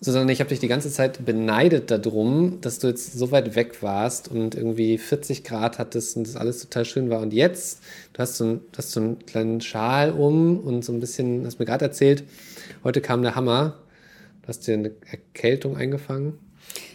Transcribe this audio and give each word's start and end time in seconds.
Susanne, 0.00 0.30
ich 0.30 0.38
habe 0.38 0.50
dich 0.50 0.60
die 0.60 0.68
ganze 0.68 0.92
Zeit 0.92 1.24
beneidet 1.24 1.90
darum, 1.90 2.60
dass 2.60 2.78
du 2.78 2.86
jetzt 2.86 3.18
so 3.18 3.32
weit 3.32 3.56
weg 3.56 3.82
warst 3.82 4.28
und 4.28 4.54
irgendwie 4.54 4.96
40 4.96 5.42
Grad 5.42 5.78
hattest 5.78 6.16
und 6.16 6.26
das 6.28 6.36
alles 6.36 6.60
total 6.60 6.84
schön 6.84 7.10
war. 7.10 7.20
Und 7.20 7.32
jetzt, 7.32 7.82
du 8.12 8.20
hast 8.20 8.36
so, 8.36 8.44
ein, 8.44 8.60
hast 8.76 8.92
so 8.92 9.00
einen 9.00 9.26
kleinen 9.26 9.60
Schal 9.60 10.12
um 10.12 10.60
und 10.60 10.84
so 10.84 10.92
ein 10.92 11.00
bisschen, 11.00 11.44
hast 11.44 11.58
mir 11.58 11.66
gerade 11.66 11.84
erzählt, 11.84 12.22
heute 12.84 13.00
kam 13.00 13.22
der 13.22 13.34
Hammer. 13.34 13.74
Du 14.42 14.48
hast 14.48 14.68
dir 14.68 14.74
eine 14.74 14.92
Erkältung 15.10 15.76
eingefangen. 15.76 16.38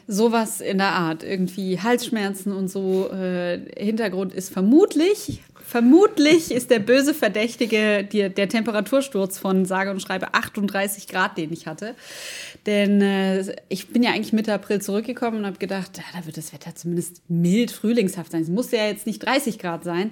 Sowas 0.08 0.62
in 0.62 0.78
der 0.78 0.92
Art. 0.92 1.24
Irgendwie 1.24 1.80
Halsschmerzen 1.80 2.54
und 2.54 2.70
so. 2.70 3.10
Äh, 3.12 3.60
Hintergrund 3.78 4.34
ist 4.34 4.52
vermutlich 4.52 5.42
Vermutlich 5.74 6.52
ist 6.52 6.70
der 6.70 6.78
böse 6.78 7.16
Verdächtige 7.16 8.04
die, 8.04 8.30
der 8.30 8.48
Temperatursturz 8.48 9.40
von 9.40 9.66
sage 9.66 9.90
und 9.90 10.04
schreibe 10.04 10.36
38 10.36 11.08
Grad, 11.08 11.36
den 11.36 11.52
ich 11.52 11.66
hatte. 11.66 11.96
Denn 12.68 13.02
äh, 13.02 13.56
ich 13.70 13.88
bin 13.88 14.04
ja 14.04 14.12
eigentlich 14.12 14.34
Mitte 14.34 14.54
April 14.54 14.84
zurückgekommen 14.84 15.40
und 15.40 15.46
habe 15.48 15.58
gedacht, 15.58 15.98
ja, 15.98 16.04
da 16.16 16.28
wird 16.28 16.38
das 16.38 16.54
Wetter 16.54 16.76
zumindest 16.76 17.24
mild 17.28 17.72
frühlingshaft 17.72 18.34
sein. 18.34 18.44
Es 18.44 18.50
muss 18.50 18.70
ja 18.70 18.86
jetzt 18.86 19.08
nicht 19.08 19.26
30 19.26 19.58
Grad 19.58 19.84
sein. 19.84 20.12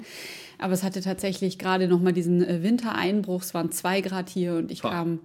Aber 0.58 0.74
es 0.74 0.82
hatte 0.82 1.02
tatsächlich 1.02 1.60
gerade 1.60 1.88
noch 1.88 2.02
mal 2.02 2.12
diesen 2.12 2.44
äh, 2.44 2.64
Wintereinbruch. 2.64 3.44
Es 3.44 3.54
waren 3.54 3.72
zwei 3.72 4.02
Grad 4.02 4.30
hier 4.30 4.56
und 4.56 4.72
ich 4.72 4.82
kam 4.82 5.20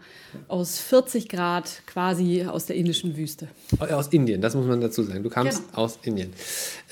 aus 0.48 0.78
40 0.80 1.30
Grad 1.30 1.80
quasi 1.86 2.44
aus 2.44 2.66
der 2.66 2.76
indischen 2.76 3.16
Wüste. 3.16 3.48
Aus 3.78 4.08
Indien, 4.08 4.42
das 4.42 4.54
muss 4.54 4.66
man 4.66 4.82
dazu 4.82 5.02
sagen. 5.02 5.22
Du 5.22 5.30
kamst 5.30 5.66
genau. 5.66 5.78
aus 5.78 5.98
Indien. 6.02 6.34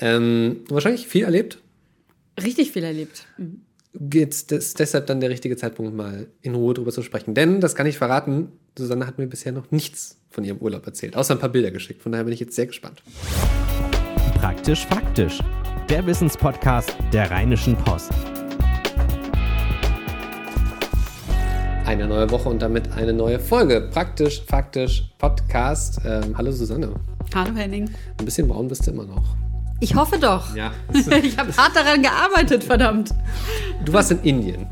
Ähm, 0.01 0.61
wahrscheinlich 0.67 1.05
viel 1.05 1.25
erlebt? 1.25 1.59
Richtig 2.41 2.71
viel 2.71 2.83
erlebt. 2.83 3.25
Mhm. 3.37 3.61
Jetzt 4.11 4.51
ist 4.51 4.79
deshalb 4.79 5.07
dann 5.07 5.21
der 5.21 5.29
richtige 5.29 5.55
Zeitpunkt, 5.55 5.95
mal 5.95 6.27
in 6.41 6.53
Ruhe 6.53 6.73
drüber 6.73 6.91
zu 6.91 7.01
sprechen. 7.01 7.33
Denn, 7.33 7.61
das 7.61 7.75
kann 7.75 7.87
ich 7.87 7.97
verraten, 7.97 8.51
Susanne 8.77 9.07
hat 9.07 9.17
mir 9.17 9.27
bisher 9.27 9.53
noch 9.53 9.71
nichts 9.71 10.17
von 10.29 10.43
ihrem 10.43 10.57
Urlaub 10.57 10.85
erzählt, 10.85 11.15
außer 11.15 11.33
ein 11.33 11.39
paar 11.39 11.49
Bilder 11.49 11.71
geschickt. 11.71 12.01
Von 12.01 12.11
daher 12.11 12.25
bin 12.25 12.33
ich 12.33 12.41
jetzt 12.41 12.57
sehr 12.57 12.65
gespannt. 12.65 13.01
Praktisch 14.33 14.85
faktisch. 14.85 15.39
Der 15.89 16.05
Wissenspodcast 16.05 16.93
der 17.13 17.31
Rheinischen 17.31 17.77
Post. 17.77 18.11
Eine 21.85 22.07
neue 22.07 22.29
Woche 22.31 22.49
und 22.49 22.61
damit 22.61 22.91
eine 22.91 23.13
neue 23.13 23.39
Folge. 23.39 23.89
Praktisch 23.93 24.43
faktisch 24.45 25.09
Podcast. 25.19 26.01
Ähm, 26.03 26.37
hallo 26.37 26.51
Susanne. 26.51 26.95
Hallo 27.33 27.55
Henning. 27.55 27.89
Ein 28.17 28.25
bisschen 28.25 28.47
braun 28.47 28.67
bist 28.67 28.85
du 28.87 28.91
immer 28.91 29.05
noch. 29.05 29.37
Ich 29.79 29.95
hoffe 29.95 30.17
doch. 30.19 30.55
Ja. 30.55 30.73
ich 30.93 31.37
habe 31.37 31.55
hart 31.55 31.75
daran 31.75 32.01
gearbeitet, 32.01 32.63
verdammt. 32.63 33.09
Du 33.83 33.93
warst 33.93 34.11
in 34.11 34.21
Indien. 34.21 34.67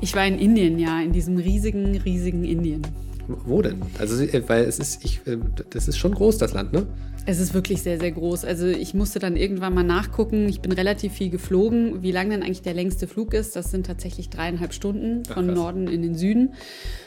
Ich 0.00 0.14
war 0.14 0.26
in 0.26 0.38
Indien, 0.38 0.78
ja, 0.78 1.00
in 1.00 1.12
diesem 1.12 1.36
riesigen, 1.36 1.96
riesigen 1.98 2.44
Indien. 2.44 2.82
Wo 3.28 3.60
denn? 3.60 3.82
Also, 3.98 4.22
äh, 4.22 4.42
weil 4.48 4.64
es 4.64 4.78
ist, 4.78 5.04
ich, 5.04 5.26
äh, 5.26 5.36
das 5.70 5.88
ist 5.88 5.98
schon 5.98 6.14
groß, 6.14 6.38
das 6.38 6.52
Land, 6.52 6.72
ne? 6.72 6.86
Es 7.28 7.40
ist 7.40 7.54
wirklich 7.54 7.82
sehr, 7.82 7.98
sehr 7.98 8.12
groß. 8.12 8.44
Also 8.44 8.66
ich 8.66 8.94
musste 8.94 9.18
dann 9.18 9.36
irgendwann 9.36 9.74
mal 9.74 9.82
nachgucken. 9.82 10.48
Ich 10.48 10.60
bin 10.60 10.70
relativ 10.70 11.12
viel 11.12 11.28
geflogen, 11.28 12.02
wie 12.02 12.12
lang 12.12 12.30
denn 12.30 12.44
eigentlich 12.44 12.62
der 12.62 12.74
längste 12.74 13.08
Flug 13.08 13.34
ist. 13.34 13.56
Das 13.56 13.72
sind 13.72 13.84
tatsächlich 13.84 14.30
dreieinhalb 14.30 14.72
Stunden 14.72 15.24
von 15.24 15.50
Ach, 15.50 15.54
Norden 15.54 15.88
in 15.88 16.02
den 16.02 16.14
Süden. 16.14 16.54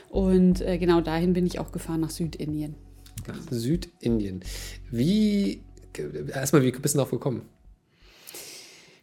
Und 0.10 0.60
äh, 0.60 0.78
genau 0.78 1.00
dahin 1.00 1.32
bin 1.32 1.46
ich 1.46 1.60
auch 1.60 1.72
gefahren 1.72 2.02
nach 2.02 2.10
Südindien. 2.10 2.76
Nach 3.28 3.40
Südindien. 3.50 4.42
Wie 4.92 5.62
erstmal, 6.34 6.64
wie 6.64 6.72
bist 6.72 6.96
du 6.96 6.98
darauf 6.98 7.12
gekommen? 7.12 7.44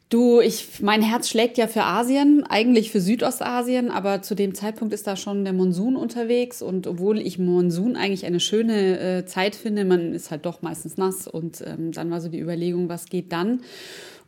Du, 0.08 0.40
ich, 0.40 0.80
mein 0.82 1.02
Herz 1.02 1.28
schlägt 1.28 1.58
ja 1.58 1.66
für 1.66 1.82
Asien, 1.82 2.44
eigentlich 2.44 2.92
für 2.92 3.00
Südostasien, 3.00 3.90
aber 3.90 4.22
zu 4.22 4.36
dem 4.36 4.54
Zeitpunkt 4.54 4.94
ist 4.94 5.08
da 5.08 5.16
schon 5.16 5.42
der 5.42 5.52
Monsun 5.52 5.96
unterwegs 5.96 6.62
und 6.62 6.86
obwohl 6.86 7.20
ich 7.20 7.40
Monsun 7.40 7.96
eigentlich 7.96 8.24
eine 8.24 8.38
schöne 8.38 9.00
äh, 9.00 9.26
Zeit 9.26 9.56
finde, 9.56 9.84
man 9.84 10.14
ist 10.14 10.30
halt 10.30 10.46
doch 10.46 10.62
meistens 10.62 10.96
nass 10.96 11.26
und 11.26 11.60
ähm, 11.66 11.90
dann 11.90 12.08
war 12.12 12.20
so 12.20 12.28
die 12.28 12.38
Überlegung, 12.38 12.88
was 12.88 13.06
geht 13.06 13.32
dann? 13.32 13.62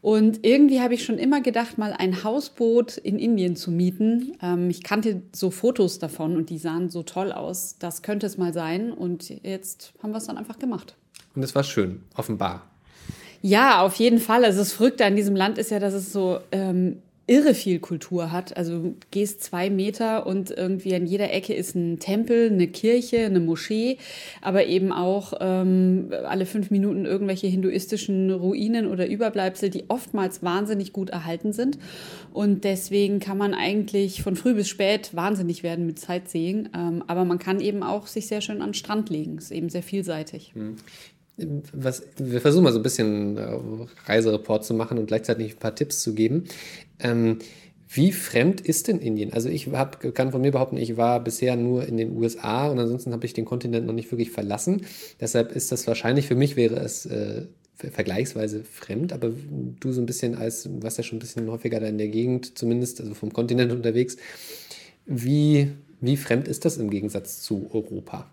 Und 0.01 0.45
irgendwie 0.45 0.81
habe 0.81 0.95
ich 0.95 1.05
schon 1.05 1.19
immer 1.19 1.41
gedacht, 1.41 1.79
mal 1.79 1.93
ein 1.93 2.25
Hausboot 2.25 2.97
in 2.97 3.19
Indien 3.19 3.55
zu 3.55 3.71
mieten. 3.71 4.37
Ähm, 4.43 4.71
ich 4.71 4.83
kannte 4.83 5.23
so 5.33 5.51
Fotos 5.51 6.01
davon 6.01 6.37
und 6.37 6.51
die 6.51 6.59
sahen 6.59 6.89
so 6.89 7.05
toll 7.05 7.31
aus. 7.31 7.77
Das 7.79 8.03
könnte 8.03 8.27
es 8.27 8.37
mal 8.37 8.53
sein 8.53 8.93
und 8.93 9.29
jetzt 9.45 9.93
haben 10.03 10.11
wir 10.11 10.19
es 10.19 10.27
dann 10.27 10.39
einfach 10.39 10.59
gemacht. 10.59 10.97
Und 11.39 11.45
es 11.45 11.55
war 11.55 11.63
schön, 11.63 12.03
offenbar. 12.17 12.69
Ja, 13.43 13.83
auf 13.83 13.95
jeden 13.95 14.19
Fall. 14.19 14.45
Also 14.45 14.59
das 14.59 14.73
Verrückte 14.73 15.05
an 15.05 15.15
diesem 15.15 15.37
Land 15.37 15.57
ist 15.57 15.71
ja, 15.71 15.79
dass 15.79 15.95
es 15.95 16.13
so 16.13 16.41
ähm, 16.51 16.97
irre 17.29 17.55
viel 17.55 17.79
Kultur 17.79 18.33
hat. 18.33 18.57
Also 18.57 18.83
du 18.83 18.97
gehst 19.11 19.45
zwei 19.45 19.71
Meter 19.71 20.27
und 20.27 20.51
irgendwie 20.51 20.95
an 20.95 21.07
jeder 21.07 21.33
Ecke 21.33 21.55
ist 21.55 21.77
ein 21.77 22.01
Tempel, 22.01 22.51
eine 22.51 22.67
Kirche, 22.67 23.19
eine 23.19 23.39
Moschee, 23.39 23.99
aber 24.41 24.67
eben 24.67 24.93
auch 24.93 25.35
ähm, 25.41 26.11
alle 26.27 26.47
fünf 26.47 26.71
Minuten 26.71 27.05
irgendwelche 27.05 27.47
hinduistischen 27.47 28.33
Ruinen 28.33 28.89
oder 28.89 29.07
Überbleibsel, 29.07 29.69
die 29.71 29.85
oftmals 29.89 30.43
wahnsinnig 30.43 30.93
gut 30.93 31.11
erhalten 31.11 31.53
sind. 31.53 31.79
Und 32.33 32.65
deswegen 32.65 33.21
kann 33.21 33.39
man 33.39 33.55
eigentlich 33.55 34.23
von 34.23 34.35
früh 34.35 34.55
bis 34.55 34.69
spät 34.69 35.15
wahnsinnig 35.15 35.63
werden 35.63 35.87
mit 35.87 36.01
Sightseeing. 36.01 36.71
Ähm, 36.75 37.05
aber 37.07 37.25
man 37.25 37.39
kann 37.39 37.61
eben 37.61 37.83
auch 37.83 38.07
sich 38.07 38.27
sehr 38.27 38.41
schön 38.41 38.63
an 38.63 38.71
den 38.71 38.75
Strand 38.75 39.11
legen. 39.11 39.37
Ist 39.37 39.53
eben 39.53 39.69
sehr 39.69 39.83
vielseitig. 39.83 40.53
Was, 41.73 42.03
wir 42.17 42.41
versuchen 42.41 42.65
mal 42.65 42.73
so 42.73 42.81
ein 42.81 42.83
bisschen 42.83 43.37
äh, 43.37 43.59
Reisereport 44.07 44.65
zu 44.65 44.75
machen 44.75 44.99
und 44.99 45.07
gleichzeitig 45.07 45.55
ein 45.55 45.59
paar 45.59 45.75
Tipps 45.75 46.03
zu 46.03 46.15
geben. 46.15 46.45
Ähm, 46.99 47.39
wie 47.91 48.13
fremd 48.13 48.61
ist 48.61 48.89
denn 48.89 48.99
Indien? 48.99 49.33
Also 49.33 49.49
ich 49.49 49.69
hab, 49.69 50.01
kann 50.15 50.31
von 50.31 50.43
mir 50.43 50.51
behaupten, 50.51 50.77
ich 50.77 50.97
war 50.97 51.23
bisher 51.25 51.57
nur 51.57 51.87
in 51.87 51.97
den 51.97 52.15
USA 52.17 52.69
und 52.69 52.79
ansonsten 52.79 53.13
habe 53.13 53.25
ich 53.25 53.33
den 53.33 53.47
Kontinent 53.47 53.87
noch 53.87 53.95
nicht 53.95 54.11
wirklich 54.11 54.31
verlassen. 54.31 54.83
Deshalb 55.21 55.53
ist 55.53 55.73
das 55.73 55.87
wahrscheinlich 55.87 56.27
für 56.27 56.35
mich 56.35 56.57
wäre 56.57 56.77
es 56.77 57.07
äh, 57.07 57.47
vergleichsweise 57.77 58.65
fremd, 58.65 59.13
aber 59.13 59.31
du 59.81 59.93
so 59.93 60.03
ein 60.03 60.07
bisschen 60.07 60.35
als, 60.35 60.69
warst 60.83 60.99
ja 60.99 61.05
schon 61.05 61.17
ein 61.17 61.21
bisschen 61.21 61.49
häufiger 61.51 61.81
da 61.81 61.87
in 61.87 61.99
der 61.99 62.09
Gegend, 62.09 62.59
zumindest, 62.59 63.01
also 63.01 63.15
vom 63.15 63.33
Kontinent 63.33 63.73
unterwegs. 63.73 64.17
Wie, 65.07 65.71
wie 66.01 66.17
fremd 66.17 66.49
ist 66.49 66.65
das 66.65 66.77
im 66.77 66.91
Gegensatz 66.91 67.41
zu 67.41 67.71
Europa? 67.73 68.29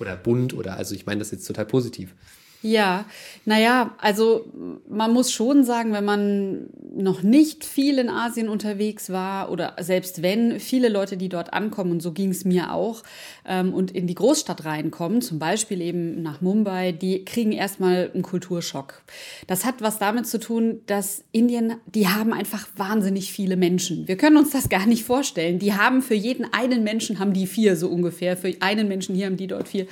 Oder 0.00 0.16
bunt 0.16 0.54
oder 0.54 0.76
also 0.76 0.94
ich 0.94 1.06
meine 1.06 1.18
das 1.18 1.30
jetzt 1.30 1.46
total 1.46 1.66
positiv. 1.66 2.14
Ja, 2.62 3.06
naja, 3.46 3.94
also 3.98 4.46
man 4.86 5.14
muss 5.14 5.32
schon 5.32 5.64
sagen, 5.64 5.94
wenn 5.94 6.04
man 6.04 6.66
noch 6.94 7.22
nicht 7.22 7.64
viel 7.64 7.98
in 7.98 8.10
Asien 8.10 8.50
unterwegs 8.50 9.10
war 9.10 9.50
oder 9.50 9.76
selbst 9.80 10.20
wenn 10.20 10.60
viele 10.60 10.90
Leute, 10.90 11.16
die 11.16 11.30
dort 11.30 11.54
ankommen, 11.54 11.92
und 11.92 12.02
so 12.02 12.12
ging 12.12 12.30
es 12.30 12.44
mir 12.44 12.74
auch, 12.74 13.02
ähm, 13.46 13.72
und 13.72 13.92
in 13.92 14.06
die 14.06 14.14
Großstadt 14.14 14.66
reinkommen, 14.66 15.22
zum 15.22 15.38
Beispiel 15.38 15.80
eben 15.80 16.20
nach 16.22 16.42
Mumbai, 16.42 16.92
die 16.92 17.24
kriegen 17.24 17.52
erstmal 17.52 18.10
einen 18.12 18.22
Kulturschock. 18.22 19.02
Das 19.46 19.64
hat 19.64 19.76
was 19.80 19.98
damit 19.98 20.26
zu 20.26 20.38
tun, 20.38 20.80
dass 20.86 21.24
Indien, 21.32 21.76
die 21.86 22.08
haben 22.08 22.34
einfach 22.34 22.68
wahnsinnig 22.76 23.32
viele 23.32 23.56
Menschen. 23.56 24.06
Wir 24.06 24.18
können 24.18 24.36
uns 24.36 24.50
das 24.50 24.68
gar 24.68 24.84
nicht 24.84 25.04
vorstellen. 25.04 25.58
Die 25.58 25.72
haben 25.72 26.02
für 26.02 26.14
jeden 26.14 26.52
einen 26.52 26.84
Menschen, 26.84 27.20
haben 27.20 27.32
die 27.32 27.46
vier 27.46 27.76
so 27.76 27.88
ungefähr, 27.88 28.36
für 28.36 28.54
einen 28.60 28.86
Menschen 28.86 29.14
hier 29.14 29.26
haben 29.26 29.38
die 29.38 29.46
dort 29.46 29.68
vier. 29.68 29.86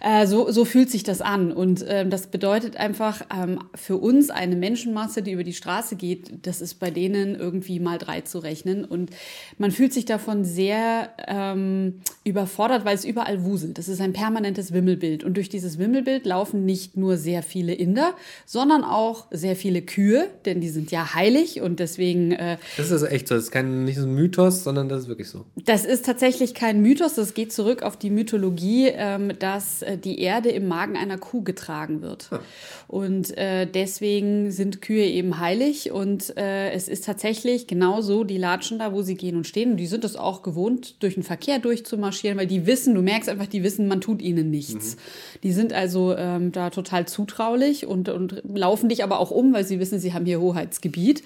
Äh, 0.00 0.26
so, 0.26 0.50
so 0.50 0.64
fühlt 0.64 0.90
sich 0.90 1.02
das 1.02 1.20
an. 1.20 1.52
Und 1.52 1.82
äh, 1.82 2.08
das 2.08 2.26
bedeutet 2.26 2.76
einfach 2.76 3.22
ähm, 3.34 3.60
für 3.74 3.96
uns 3.96 4.30
eine 4.30 4.56
Menschenmasse, 4.56 5.22
die 5.22 5.32
über 5.32 5.44
die 5.44 5.52
Straße 5.52 5.96
geht, 5.96 6.46
das 6.46 6.60
ist 6.60 6.74
bei 6.74 6.90
denen 6.90 7.34
irgendwie 7.34 7.80
mal 7.80 7.98
drei 7.98 8.22
zu 8.22 8.38
rechnen. 8.38 8.84
Und 8.84 9.10
man 9.58 9.70
fühlt 9.70 9.92
sich 9.92 10.06
davon 10.06 10.44
sehr 10.44 11.10
ähm, 11.28 12.00
überfordert, 12.24 12.84
weil 12.84 12.94
es 12.94 13.04
überall 13.04 13.44
wuselt. 13.44 13.76
Das 13.76 13.88
ist 13.88 14.00
ein 14.00 14.12
permanentes 14.12 14.72
Wimmelbild. 14.72 15.22
Und 15.22 15.36
durch 15.36 15.50
dieses 15.50 15.78
Wimmelbild 15.78 16.24
laufen 16.24 16.64
nicht 16.64 16.96
nur 16.96 17.18
sehr 17.18 17.42
viele 17.42 17.74
Inder, 17.74 18.14
sondern 18.46 18.84
auch 18.84 19.26
sehr 19.30 19.56
viele 19.56 19.82
Kühe, 19.82 20.28
denn 20.46 20.60
die 20.60 20.70
sind 20.70 20.90
ja 20.90 21.14
heilig 21.14 21.60
und 21.60 21.78
deswegen. 21.78 22.32
Äh, 22.32 22.56
das 22.78 22.90
ist 22.90 23.02
echt 23.02 23.28
so. 23.28 23.34
Das 23.34 23.44
ist 23.44 23.50
kein, 23.50 23.84
nicht 23.84 23.98
so 23.98 24.06
ein 24.06 24.14
Mythos, 24.14 24.64
sondern 24.64 24.88
das 24.88 25.02
ist 25.02 25.08
wirklich 25.08 25.28
so. 25.28 25.44
Das 25.64 25.84
ist 25.84 26.06
tatsächlich 26.06 26.54
kein 26.54 26.80
Mythos. 26.80 27.14
Das 27.14 27.34
geht 27.34 27.52
zurück 27.52 27.82
auf 27.82 27.98
die 27.98 28.10
Mythologie, 28.10 28.88
ähm, 28.88 29.32
dass 29.38 29.82
die 29.96 30.20
Erde 30.20 30.50
im 30.50 30.68
Magen 30.68 30.96
einer 30.96 31.18
Kuh 31.18 31.42
getragen 31.42 32.02
wird. 32.02 32.28
Ja. 32.30 32.40
Und 32.88 33.36
äh, 33.36 33.66
deswegen 33.66 34.50
sind 34.50 34.82
Kühe 34.82 35.06
eben 35.06 35.38
heilig 35.38 35.90
und 35.90 36.36
äh, 36.36 36.70
es 36.72 36.88
ist 36.88 37.04
tatsächlich 37.04 37.66
genau 37.66 38.00
so, 38.00 38.24
die 38.24 38.38
latschen 38.38 38.78
da, 38.78 38.92
wo 38.92 39.02
sie 39.02 39.14
gehen 39.14 39.36
und 39.36 39.46
stehen. 39.46 39.72
Und 39.72 39.76
die 39.76 39.86
sind 39.86 40.04
es 40.04 40.16
auch 40.16 40.42
gewohnt, 40.42 41.02
durch 41.02 41.14
den 41.14 41.22
Verkehr 41.22 41.58
durchzumarschieren, 41.58 42.38
weil 42.38 42.46
die 42.46 42.66
wissen, 42.66 42.94
du 42.94 43.02
merkst 43.02 43.28
einfach, 43.28 43.46
die 43.46 43.62
wissen, 43.62 43.88
man 43.88 44.00
tut 44.00 44.22
ihnen 44.22 44.50
nichts. 44.50 44.96
Mhm. 44.96 45.00
Die 45.42 45.52
sind 45.52 45.72
also 45.72 46.14
ähm, 46.16 46.52
da 46.52 46.70
total 46.70 47.06
zutraulich 47.06 47.86
und, 47.86 48.08
und 48.08 48.42
laufen 48.44 48.88
dich 48.88 49.04
aber 49.04 49.20
auch 49.20 49.30
um, 49.30 49.52
weil 49.52 49.64
sie 49.64 49.78
wissen, 49.80 49.98
sie 49.98 50.12
haben 50.12 50.26
hier 50.26 50.40
Hoheitsgebiet. 50.40 51.22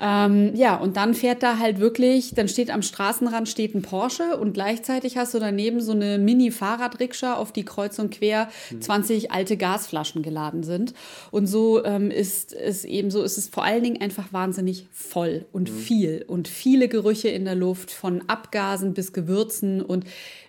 Ähm, 0.00 0.54
ja, 0.54 0.76
und 0.76 0.96
dann 0.96 1.14
fährt 1.14 1.42
da 1.42 1.58
halt 1.58 1.80
wirklich, 1.80 2.32
dann 2.34 2.48
steht 2.48 2.70
am 2.70 2.82
Straßenrand 2.82 3.48
steht 3.48 3.74
ein 3.74 3.82
Porsche 3.82 4.36
und 4.36 4.52
gleichzeitig 4.52 5.16
hast 5.16 5.34
du 5.34 5.40
daneben 5.40 5.80
so 5.80 5.92
eine 5.92 6.18
Mini-Fahrradrikscha, 6.18 7.34
auf 7.34 7.50
die 7.52 7.64
kreuz 7.64 7.98
und 7.98 8.10
quer 8.10 8.48
20 8.78 9.24
mhm. 9.24 9.34
alte 9.34 9.56
Gasflaschen 9.56 10.22
geladen 10.22 10.62
sind. 10.62 10.94
Und 11.32 11.48
so 11.48 11.84
ähm, 11.84 12.12
ist 12.12 12.52
es 12.52 12.84
eben 12.84 13.10
so, 13.10 13.22
ist 13.22 13.38
es 13.38 13.48
vor 13.48 13.64
allen 13.64 13.82
Dingen 13.82 14.00
einfach 14.00 14.32
wahnsinnig 14.32 14.86
voll 14.92 15.46
und 15.52 15.70
mhm. 15.70 15.76
viel 15.78 16.24
und 16.28 16.46
viele 16.46 16.88
Gerüche 16.88 17.28
in 17.28 17.44
der 17.44 17.56
Luft, 17.56 17.90
von 17.90 18.22
Abgasen 18.28 18.94
bis 18.94 19.12
Gewürzen 19.12 19.82
und 19.82 20.04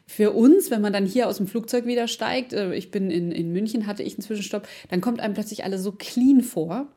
für 0.10 0.32
uns, 0.32 0.72
wenn 0.72 0.82
man 0.82 0.92
dann 0.92 1.06
hier 1.06 1.28
aus 1.28 1.38
dem 1.38 1.46
Flugzeug 1.46 1.86
wieder 1.86 2.08
steigt, 2.08 2.52
äh, 2.52 2.74
ich 2.74 2.90
bin 2.90 3.12
in, 3.12 3.32
in 3.32 3.54
München, 3.54 3.86
hatte 3.86 4.02
ich 4.02 4.16
einen 4.16 4.24
Zwischenstopp, 4.24 4.68
dann 4.90 5.02
kommt 5.02 5.20
einem 5.20 5.36
plötzlich 5.36 5.64
alles 5.64 5.84
so 5.84 5.92
clean 5.92 6.42
vor. 6.42 6.88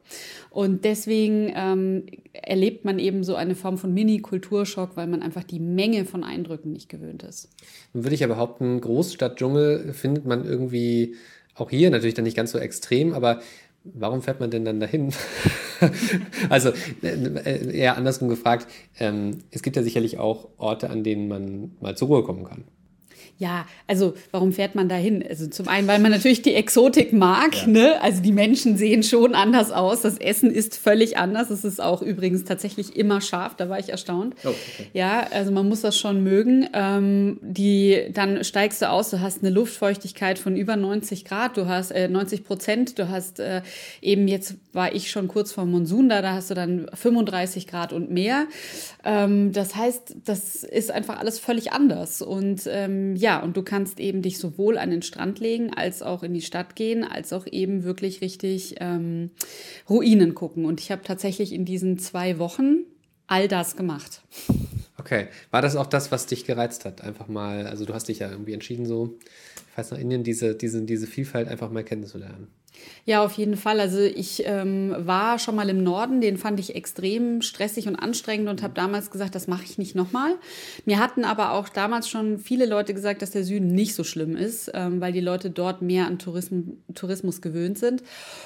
Und 0.48 0.86
deswegen 0.86 1.52
ähm, 1.54 2.06
erlebt 2.32 2.86
man 2.86 2.98
eben 2.98 3.22
so 3.22 3.34
eine 3.34 3.54
Form 3.54 3.76
von 3.76 3.92
Mini-Kulturschock, 3.92 4.96
weil 4.96 5.08
man 5.08 5.20
einfach 5.20 5.44
die 5.44 5.60
Menge 5.60 6.06
von 6.06 6.24
Eindrücken 6.24 6.72
nicht 6.72 6.88
gewöhnt 6.88 7.22
ist. 7.22 7.50
Nun 7.92 8.02
würde 8.04 8.14
ich 8.14 8.20
ja 8.20 8.28
behaupten, 8.28 8.80
Großstadtdschungel 8.80 9.92
findet 9.92 10.24
man 10.24 10.46
irgendwie 10.46 11.14
auch 11.54 11.68
hier 11.68 11.90
natürlich 11.90 12.14
dann 12.14 12.24
nicht 12.24 12.36
ganz 12.36 12.50
so 12.50 12.58
extrem, 12.58 13.12
aber 13.12 13.42
warum 13.84 14.22
fährt 14.22 14.40
man 14.40 14.50
denn 14.50 14.64
dann 14.64 14.80
dahin? 14.80 15.12
also 16.48 16.70
äh, 17.02 17.76
eher 17.76 17.98
andersrum 17.98 18.30
gefragt, 18.30 18.68
ähm, 18.98 19.40
es 19.50 19.62
gibt 19.62 19.76
ja 19.76 19.82
sicherlich 19.82 20.16
auch 20.16 20.48
Orte, 20.56 20.88
an 20.88 21.04
denen 21.04 21.28
man 21.28 21.72
mal 21.82 21.94
zur 21.94 22.08
Ruhe 22.08 22.24
kommen 22.24 22.44
kann. 22.44 22.64
Ja, 23.38 23.66
also 23.86 24.14
warum 24.30 24.52
fährt 24.52 24.74
man 24.74 24.88
da 24.88 24.94
hin? 24.94 25.24
Also 25.28 25.48
zum 25.48 25.68
einen, 25.68 25.88
weil 25.88 25.98
man 25.98 26.12
natürlich 26.12 26.42
die 26.42 26.54
Exotik 26.54 27.12
mag. 27.12 27.54
Ja. 27.62 27.66
Ne? 27.66 28.02
Also 28.02 28.22
die 28.22 28.32
Menschen 28.32 28.76
sehen 28.76 29.02
schon 29.02 29.34
anders 29.34 29.72
aus. 29.72 30.02
Das 30.02 30.18
Essen 30.18 30.50
ist 30.50 30.76
völlig 30.76 31.16
anders. 31.16 31.50
Es 31.50 31.64
ist 31.64 31.80
auch 31.80 32.02
übrigens 32.02 32.44
tatsächlich 32.44 32.96
immer 32.96 33.20
scharf. 33.20 33.56
Da 33.56 33.68
war 33.68 33.78
ich 33.78 33.88
erstaunt. 33.88 34.36
Oh, 34.44 34.48
okay. 34.48 34.88
Ja, 34.92 35.26
also 35.30 35.50
man 35.50 35.68
muss 35.68 35.80
das 35.80 35.98
schon 35.98 36.22
mögen. 36.22 36.68
Ähm, 36.72 37.38
die, 37.42 38.10
dann 38.12 38.44
steigst 38.44 38.80
du 38.82 38.90
aus. 38.90 39.10
Du 39.10 39.20
hast 39.20 39.42
eine 39.42 39.50
Luftfeuchtigkeit 39.50 40.38
von 40.38 40.56
über 40.56 40.76
90 40.76 41.24
Grad. 41.24 41.56
Du 41.56 41.66
hast 41.66 41.90
äh, 41.90 42.08
90 42.08 42.44
Prozent. 42.44 42.98
Du 42.98 43.08
hast 43.08 43.40
äh, 43.40 43.62
eben 44.00 44.28
jetzt 44.28 44.54
war 44.72 44.94
ich 44.94 45.10
schon 45.10 45.28
kurz 45.28 45.52
vor 45.52 45.64
Monsun 45.64 46.08
da. 46.08 46.22
Da 46.22 46.34
hast 46.34 46.50
du 46.50 46.54
dann 46.54 46.86
35 46.94 47.66
Grad 47.66 47.92
und 47.92 48.10
mehr. 48.10 48.46
Ähm, 49.04 49.52
das 49.52 49.74
heißt, 49.74 50.16
das 50.24 50.64
ist 50.64 50.90
einfach 50.90 51.18
alles 51.18 51.38
völlig 51.38 51.72
anders. 51.72 52.22
Und 52.22 52.62
ähm, 52.66 53.11
ja, 53.16 53.42
und 53.42 53.56
du 53.56 53.62
kannst 53.62 54.00
eben 54.00 54.22
dich 54.22 54.38
sowohl 54.38 54.78
an 54.78 54.90
den 54.90 55.02
Strand 55.02 55.40
legen, 55.40 55.72
als 55.72 56.02
auch 56.02 56.22
in 56.22 56.34
die 56.34 56.42
Stadt 56.42 56.76
gehen, 56.76 57.04
als 57.04 57.32
auch 57.32 57.46
eben 57.46 57.84
wirklich 57.84 58.20
richtig 58.20 58.76
ähm, 58.80 59.30
Ruinen 59.88 60.34
gucken. 60.34 60.64
Und 60.64 60.80
ich 60.80 60.90
habe 60.90 61.02
tatsächlich 61.02 61.52
in 61.52 61.64
diesen 61.64 61.98
zwei 61.98 62.38
Wochen 62.38 62.84
all 63.26 63.48
das 63.48 63.76
gemacht. 63.76 64.22
Okay. 64.98 65.28
War 65.50 65.62
das 65.62 65.74
auch 65.74 65.86
das, 65.86 66.12
was 66.12 66.26
dich 66.26 66.44
gereizt 66.44 66.84
hat? 66.84 67.00
Einfach 67.00 67.26
mal, 67.28 67.66
also 67.66 67.84
du 67.84 67.94
hast 67.94 68.08
dich 68.08 68.20
ja 68.20 68.30
irgendwie 68.30 68.52
entschieden, 68.52 68.86
so, 68.86 69.18
ich 69.70 69.78
weiß 69.78 69.90
nach 69.90 69.98
Indien, 69.98 70.22
diese, 70.22 70.54
diese, 70.54 70.82
diese 70.82 71.06
Vielfalt 71.06 71.48
einfach 71.48 71.70
mal 71.70 71.82
kennenzulernen. 71.82 72.48
Ja, 73.04 73.24
auf 73.24 73.32
jeden 73.32 73.56
Fall. 73.56 73.80
Also 73.80 73.98
ich 73.98 74.44
ähm, 74.46 74.94
war 74.98 75.38
schon 75.38 75.56
mal 75.56 75.68
im 75.68 75.82
Norden, 75.82 76.20
den 76.20 76.36
fand 76.36 76.60
ich 76.60 76.74
extrem 76.74 77.42
stressig 77.42 77.88
und 77.88 77.96
anstrengend 77.96 78.48
und 78.48 78.62
habe 78.62 78.74
damals 78.74 79.10
gesagt, 79.10 79.34
das 79.34 79.48
mache 79.48 79.64
ich 79.64 79.78
nicht 79.78 79.94
nochmal. 79.94 80.34
Mir 80.84 80.98
hatten 80.98 81.24
aber 81.24 81.52
auch 81.52 81.68
damals 81.68 82.08
schon 82.08 82.38
viele 82.38 82.66
Leute 82.66 82.94
gesagt, 82.94 83.22
dass 83.22 83.32
der 83.32 83.44
Süden 83.44 83.74
nicht 83.74 83.94
so 83.94 84.04
schlimm 84.04 84.36
ist, 84.36 84.70
ähm, 84.74 85.00
weil 85.00 85.12
die 85.12 85.20
Leute 85.20 85.50
dort 85.50 85.82
mehr 85.82 86.06
an 86.06 86.18
Tourismus, 86.18 86.76
Tourismus 86.94 87.40
gewöhnt 87.40 87.78
sind 87.78 88.02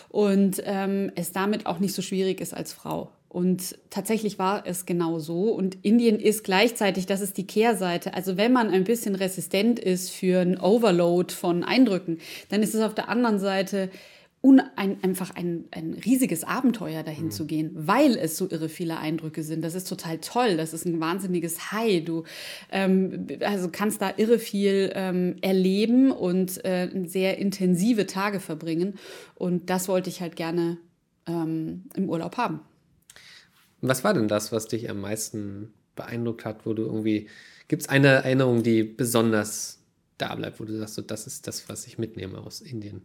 und 0.08 0.62
ähm, 0.64 1.12
es 1.14 1.32
damit 1.32 1.66
auch 1.66 1.78
nicht 1.78 1.94
so 1.94 2.02
schwierig 2.02 2.40
ist 2.40 2.54
als 2.54 2.72
Frau. 2.72 3.10
Und 3.36 3.76
tatsächlich 3.90 4.38
war 4.38 4.66
es 4.66 4.86
genau 4.86 5.18
so. 5.18 5.50
Und 5.50 5.84
Indien 5.84 6.18
ist 6.18 6.42
gleichzeitig, 6.42 7.04
das 7.04 7.20
ist 7.20 7.36
die 7.36 7.46
Kehrseite. 7.46 8.14
Also 8.14 8.38
wenn 8.38 8.50
man 8.50 8.70
ein 8.70 8.84
bisschen 8.84 9.14
resistent 9.14 9.78
ist 9.78 10.10
für 10.10 10.40
ein 10.40 10.58
Overload 10.58 11.34
von 11.34 11.62
Eindrücken, 11.62 12.18
dann 12.48 12.62
ist 12.62 12.74
es 12.74 12.80
auf 12.80 12.94
der 12.94 13.10
anderen 13.10 13.38
Seite 13.38 13.90
ein, 14.76 15.02
einfach 15.02 15.34
ein, 15.34 15.64
ein 15.70 15.94
riesiges 15.94 16.44
Abenteuer 16.44 17.02
dahin 17.02 17.26
mhm. 17.26 17.30
zu 17.30 17.46
gehen, 17.46 17.70
weil 17.74 18.16
es 18.16 18.36
so 18.36 18.48
irre 18.50 18.68
viele 18.68 18.98
Eindrücke 18.98 19.42
sind. 19.42 19.62
Das 19.62 19.74
ist 19.74 19.88
total 19.88 20.18
toll. 20.18 20.56
Das 20.56 20.72
ist 20.72 20.84
ein 20.84 21.00
wahnsinniges 21.00 21.72
High. 21.72 22.04
Du 22.04 22.24
ähm, 22.70 23.26
also 23.40 23.68
kannst 23.70 24.02
da 24.02 24.12
irre 24.16 24.38
viel 24.38 24.92
ähm, 24.94 25.36
erleben 25.40 26.10
und 26.10 26.64
äh, 26.64 26.88
sehr 27.06 27.38
intensive 27.38 28.06
Tage 28.06 28.40
verbringen. 28.40 28.94
Und 29.34 29.70
das 29.70 29.88
wollte 29.88 30.10
ich 30.10 30.20
halt 30.20 30.36
gerne 30.36 30.78
ähm, 31.26 31.84
im 31.94 32.08
Urlaub 32.08 32.36
haben. 32.36 32.60
Was 33.80 34.04
war 34.04 34.14
denn 34.14 34.28
das, 34.28 34.52
was 34.52 34.68
dich 34.68 34.88
am 34.90 35.00
meisten 35.00 35.72
beeindruckt 35.94 36.44
hat, 36.44 36.66
wo 36.66 36.74
du 36.74 36.82
irgendwie, 36.82 37.28
gibt 37.68 37.82
es 37.82 37.88
eine 37.88 38.08
Erinnerung, 38.08 38.62
die 38.62 38.82
besonders 38.82 39.82
da 40.18 40.34
bleibt, 40.34 40.60
wo 40.60 40.64
du 40.64 40.76
sagst, 40.78 40.94
so, 40.94 41.02
das 41.02 41.26
ist 41.26 41.46
das, 41.46 41.68
was 41.68 41.86
ich 41.86 41.98
mitnehme 41.98 42.38
aus 42.38 42.60
Indien? 42.60 43.02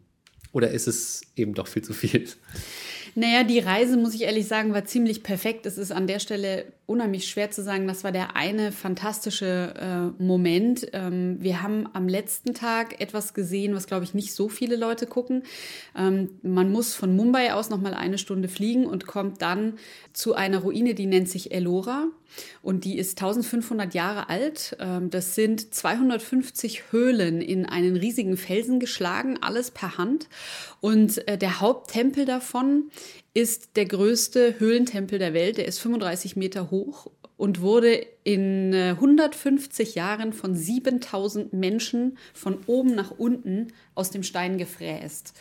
Oder 0.51 0.71
ist 0.71 0.87
es 0.87 1.21
eben 1.35 1.53
doch 1.53 1.67
viel 1.67 1.81
zu 1.81 1.93
viel? 1.93 2.27
Naja, 3.13 3.43
die 3.43 3.59
Reise, 3.59 3.97
muss 3.97 4.13
ich 4.13 4.21
ehrlich 4.21 4.47
sagen, 4.47 4.73
war 4.73 4.85
ziemlich 4.85 5.21
perfekt. 5.21 5.65
Es 5.65 5.77
ist 5.77 5.91
an 5.91 6.07
der 6.07 6.19
Stelle 6.19 6.65
unheimlich 6.85 7.27
schwer 7.27 7.51
zu 7.51 7.61
sagen. 7.61 7.85
Das 7.85 8.05
war 8.05 8.13
der 8.13 8.37
eine 8.37 8.71
fantastische 8.71 9.73
äh, 9.77 10.23
Moment. 10.23 10.87
Ähm, 10.93 11.37
wir 11.41 11.61
haben 11.61 11.89
am 11.91 12.07
letzten 12.07 12.53
Tag 12.53 13.01
etwas 13.01 13.33
gesehen, 13.33 13.75
was, 13.75 13.87
glaube 13.87 14.05
ich, 14.05 14.13
nicht 14.13 14.33
so 14.33 14.47
viele 14.47 14.77
Leute 14.77 15.07
gucken. 15.07 15.43
Ähm, 15.97 16.29
man 16.41 16.71
muss 16.71 16.95
von 16.95 17.13
Mumbai 17.15 17.53
aus 17.53 17.69
noch 17.69 17.81
mal 17.81 17.93
eine 17.93 18.17
Stunde 18.17 18.47
fliegen 18.47 18.85
und 18.85 19.07
kommt 19.07 19.41
dann 19.41 19.73
zu 20.13 20.33
einer 20.33 20.59
Ruine, 20.59 20.93
die 20.93 21.05
nennt 21.05 21.27
sich 21.27 21.51
Ellora. 21.51 22.07
Und 22.61 22.85
die 22.85 22.97
ist 22.97 23.21
1500 23.21 23.93
Jahre 23.93 24.29
alt. 24.29 24.75
Ähm, 24.79 25.09
das 25.09 25.35
sind 25.35 25.73
250 25.73 26.91
Höhlen 26.91 27.41
in 27.41 27.65
einen 27.65 27.95
riesigen 27.95 28.37
Felsen 28.37 28.79
geschlagen, 28.79 29.37
alles 29.41 29.71
per 29.71 29.97
Hand. 29.97 30.27
Und 30.79 31.27
äh, 31.27 31.37
der 31.37 31.59
Haupttempel 31.59 32.25
davon 32.25 32.91
ist 33.33 33.75
der 33.75 33.85
größte 33.85 34.59
Höhlentempel 34.59 35.19
der 35.19 35.33
Welt. 35.33 35.57
Der 35.57 35.67
ist 35.67 35.79
35 35.79 36.35
Meter 36.35 36.71
hoch 36.71 37.07
und 37.41 37.61
wurde 37.61 38.05
in 38.23 38.71
150 38.71 39.95
äh, 39.95 39.99
Jahren 39.99 40.31
von 40.31 40.55
7000 40.55 41.53
Menschen 41.53 42.19
von 42.33 42.59
oben 42.67 42.93
nach 42.93 43.11
unten 43.11 43.73
aus 43.95 44.11
dem 44.11 44.21
Stein 44.21 44.59
gefräst. 44.59 45.33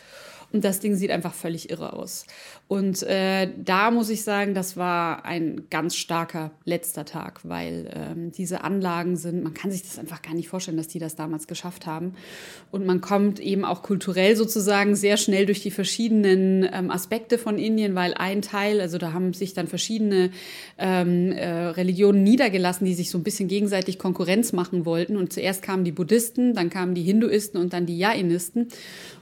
Und 0.52 0.64
das 0.64 0.80
Ding 0.80 0.96
sieht 0.96 1.10
einfach 1.10 1.34
völlig 1.34 1.70
irre 1.70 1.92
aus. 1.92 2.26
Und 2.66 3.02
äh, 3.02 3.48
da 3.56 3.90
muss 3.90 4.10
ich 4.10 4.22
sagen, 4.22 4.54
das 4.54 4.76
war 4.76 5.24
ein 5.24 5.62
ganz 5.70 5.96
starker 5.96 6.52
letzter 6.64 7.04
Tag, 7.04 7.40
weil 7.42 7.90
ähm, 7.92 8.32
diese 8.32 8.62
Anlagen 8.62 9.16
sind, 9.16 9.42
man 9.42 9.54
kann 9.54 9.72
sich 9.72 9.82
das 9.82 9.98
einfach 9.98 10.22
gar 10.22 10.34
nicht 10.34 10.48
vorstellen, 10.48 10.76
dass 10.76 10.88
die 10.88 10.98
das 11.00 11.16
damals 11.16 11.46
geschafft 11.48 11.86
haben. 11.86 12.14
Und 12.70 12.86
man 12.86 13.00
kommt 13.00 13.40
eben 13.40 13.64
auch 13.64 13.82
kulturell 13.82 14.36
sozusagen 14.36 14.94
sehr 14.94 15.16
schnell 15.16 15.46
durch 15.46 15.62
die 15.62 15.70
verschiedenen 15.70 16.68
ähm, 16.72 16.90
Aspekte 16.90 17.38
von 17.38 17.58
Indien, 17.58 17.94
weil 17.94 18.14
ein 18.14 18.42
Teil, 18.42 18.80
also 18.80 18.98
da 18.98 19.12
haben 19.12 19.32
sich 19.34 19.52
dann 19.52 19.66
verschiedene 19.66 20.30
ähm, 20.78 21.32
äh, 21.32 21.48
Religionen 21.50 22.22
niedergelassen, 22.22 22.84
die 22.84 22.94
sich 22.94 23.10
so 23.10 23.18
ein 23.18 23.24
bisschen 23.24 23.48
gegenseitig 23.48 23.98
Konkurrenz 23.98 24.52
machen 24.52 24.84
wollten. 24.84 25.16
Und 25.16 25.32
zuerst 25.32 25.62
kamen 25.62 25.84
die 25.84 25.92
Buddhisten, 25.92 26.54
dann 26.54 26.70
kamen 26.70 26.94
die 26.94 27.02
Hinduisten 27.02 27.60
und 27.60 27.72
dann 27.72 27.86
die 27.86 27.98
Jainisten. 27.98 28.68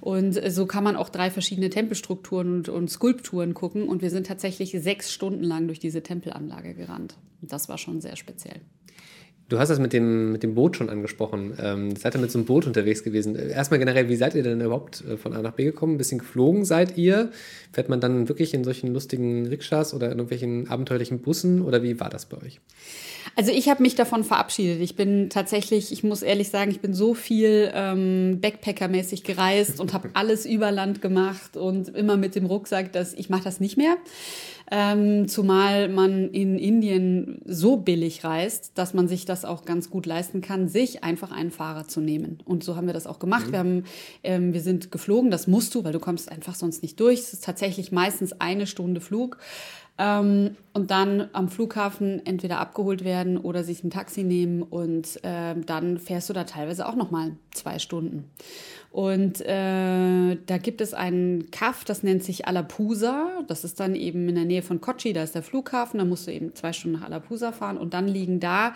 Und 0.01 0.43
äh, 0.43 0.51
so 0.51 0.67
kann 0.67 0.85
man 0.85 0.97
auch 0.97 1.09
drei 1.19 1.31
verschiedene 1.33 1.69
Tempelstrukturen 1.69 2.55
und, 2.55 2.69
und 2.69 2.89
Skulpturen 2.89 3.53
gucken. 3.53 3.89
Und 3.89 4.03
wir 4.03 4.11
sind 4.11 4.29
tatsächlich 4.29 4.71
sechs 4.71 5.13
Stunden 5.13 5.43
lang 5.43 5.67
durch 5.67 5.81
diese 5.81 6.01
Tempelanlage 6.01 6.75
gerannt. 6.75 7.17
Das 7.43 7.69
war 7.69 7.77
schon 7.77 8.01
sehr 8.01 8.15
speziell. 8.15 8.61
Du 9.49 9.59
hast 9.59 9.71
das 9.71 9.79
mit 9.79 9.95
dem, 9.95 10.33
mit 10.33 10.43
dem 10.43 10.55
Boot 10.55 10.77
schon 10.77 10.91
angesprochen. 10.91 11.55
Ähm, 11.59 11.97
seid 11.97 12.15
ihr 12.15 12.21
mit 12.21 12.31
so 12.31 12.39
einem 12.39 12.45
Boot 12.45 12.67
unterwegs 12.67 13.03
gewesen? 13.03 13.35
Erstmal 13.35 13.79
generell, 13.79 14.11
wie 14.11 14.17
seid 14.17 14.35
ihr 14.35 14.43
denn 14.43 14.61
überhaupt 14.61 15.03
äh, 15.07 15.17
von 15.17 15.33
A 15.33 15.41
nach 15.41 15.53
B 15.53 15.65
gekommen? 15.65 15.95
Ein 15.95 15.99
bisschen 15.99 16.19
geflogen 16.19 16.67
seid 16.67 16.99
ihr? 16.99 17.31
Fährt 17.73 17.89
man 17.89 17.99
dann 18.01 18.29
wirklich 18.29 18.53
in 18.53 18.63
solchen 18.63 18.93
lustigen 18.93 19.47
Rikschas 19.47 19.95
oder 19.95 20.07
in 20.07 20.19
irgendwelchen 20.19 20.69
abenteuerlichen 20.69 21.21
Bussen? 21.21 21.63
Oder 21.63 21.83
wie 21.83 21.99
war 21.99 22.11
das 22.11 22.27
bei 22.27 22.37
euch? 22.37 22.61
Also 23.37 23.51
ich 23.53 23.69
habe 23.71 23.83
mich 23.83 23.95
davon 23.95 24.23
verabschiedet. 24.23 24.83
Ich 24.83 24.97
bin 24.97 25.31
tatsächlich, 25.31 25.93
ich 25.93 26.03
muss 26.03 26.23
ehrlich 26.23 26.51
sagen, 26.51 26.71
ich 26.71 26.81
bin 26.81 26.93
so 26.93 27.15
viel 27.15 27.71
ähm, 27.73 28.41
Backpacker-mäßig 28.43 29.23
gereist 29.23 29.81
und 29.81 29.95
habe 29.95 30.11
alles 30.15 30.45
über 30.45 30.71
Land 30.73 31.01
gemacht 31.01 31.57
und 31.57 31.89
immer 31.89 32.19
mit 32.19 32.35
dem 32.35 32.45
Rucksack, 32.45 32.93
dass 32.93 33.15
ich 33.15 33.31
mache 33.31 33.45
das 33.45 33.61
nicht 33.61 33.79
mehr. 33.79 33.97
Ähm, 34.71 35.29
zumal 35.29 35.89
man 35.89 36.31
in 36.31 36.59
Indien 36.59 37.41
so 37.47 37.79
billig 37.79 38.25
reist, 38.25 38.73
dass 38.75 38.93
man 38.93 39.09
sich 39.09 39.25
das 39.25 39.45
auch 39.45 39.65
ganz 39.65 39.89
gut 39.89 40.05
leisten 40.05 40.41
kann, 40.41 40.69
sich 40.69 41.05
einfach 41.05 41.33
einen 41.33 41.51
Fahrer 41.51 41.89
zu 41.89 42.01
nehmen. 42.01 42.39
Und 42.45 42.65
so 42.65 42.77
haben 42.77 42.87
wir 42.87 42.95
das 42.95 43.07
auch 43.07 43.19
gemacht. 43.19 43.49
Mhm. 43.49 43.53
Wir, 43.53 43.59
haben, 43.59 43.85
ähm, 44.25 44.53
wir 44.53 44.61
sind 44.61 44.93
geflogen, 44.93 45.31
das 45.31 45.47
musst 45.47 45.75
du, 45.75 45.85
weil 45.85 45.93
du 45.93 46.01
kommst 46.01 46.31
einfach 46.31 46.55
sonst 46.55 46.83
nicht 46.83 47.01
durch. 47.01 47.21
Es 47.21 47.33
ist 47.33 47.45
tatsächlich 47.45 47.93
meistens 47.93 48.41
eine 48.41 48.67
Stunde 48.67 49.01
Flug 49.01 49.39
ähm, 49.99 50.57
und 50.73 50.91
dann 50.91 51.29
am 51.33 51.49
Flughafen 51.49 52.25
entweder 52.25 52.61
abgeholt 52.61 53.05
werden 53.05 53.37
oder 53.37 53.65
sich 53.65 53.83
ein 53.83 53.91
Taxi 53.91 54.23
nehmen 54.23 54.63
und 54.63 55.23
äh, 55.25 55.55
dann 55.67 55.99
fährst 55.99 56.29
du 56.29 56.33
da 56.33 56.45
teilweise 56.45 56.87
auch 56.87 56.95
noch 56.95 57.11
mal 57.11 57.33
zwei 57.53 57.79
Stunden. 57.79 58.31
Und 58.91 59.43
äh, 59.43 60.37
da 60.47 60.59
gibt 60.59 60.81
es 60.81 60.95
einen 60.95 61.51
Kaff, 61.51 61.85
das 61.85 62.03
nennt 62.03 62.25
sich 62.25 62.49
Alapusa. 62.49 63.43
Das 63.47 63.63
ist 63.63 63.81
dann 63.81 63.95
eben 63.95 64.29
in 64.29 64.35
der 64.35 64.45
Nähe 64.45 64.63
von 64.63 64.81
Kochi, 64.81 65.13
da 65.13 65.23
ist 65.23 65.35
der 65.35 65.43
Flughafen. 65.43 65.99
Da 65.99 66.07
musst 66.07 66.27
du 66.27 66.33
eben 66.33 66.55
zwei 66.55 66.73
Stunden 66.73 66.99
nach 66.99 67.07
Alapusa 67.07 67.53
fahren. 67.53 67.77
Und 67.77 67.93
dann 67.93 68.09
liegen 68.09 68.41
da 68.41 68.75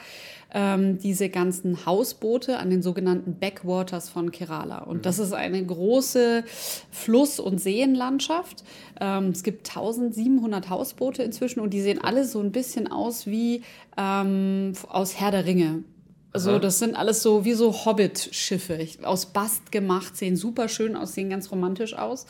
ähm, 0.52 0.98
diese 0.98 1.28
ganzen 1.28 1.86
Hausboote 1.86 2.58
an 2.58 2.70
den 2.70 2.82
sogenannten 2.82 3.38
Backwaters 3.38 4.10
von 4.10 4.30
Kerala. 4.30 4.78
Und 4.78 5.06
das 5.06 5.18
ist 5.18 5.32
eine 5.32 5.64
große 5.64 6.44
Fluss- 6.90 7.40
und 7.40 7.58
Seenlandschaft. 7.58 8.62
Ähm, 9.00 9.28
es 9.28 9.42
gibt 9.42 9.68
1700 9.68 10.68
Hausboote 10.68 11.22
inzwischen 11.22 11.60
und 11.60 11.70
die 11.70 11.80
sehen 11.80 12.00
alle 12.02 12.24
so 12.24 12.40
ein 12.40 12.52
bisschen 12.52 12.90
aus 12.90 13.26
wie 13.26 13.62
ähm, 13.96 14.72
aus 14.88 15.18
Herr 15.18 15.30
der 15.30 15.46
Ringe 15.46 15.84
So, 16.34 16.58
das 16.58 16.78
sind 16.78 16.96
alles 16.96 17.22
so 17.22 17.44
wie 17.44 17.54
so 17.54 17.72
Hobbit-Schiffe. 17.84 18.86
Aus 19.04 19.26
Bast 19.26 19.72
gemacht, 19.72 20.16
sehen 20.16 20.36
super 20.36 20.68
schön 20.68 20.96
aus, 20.96 21.14
sehen 21.14 21.30
ganz 21.30 21.50
romantisch 21.50 21.94
aus 21.94 22.26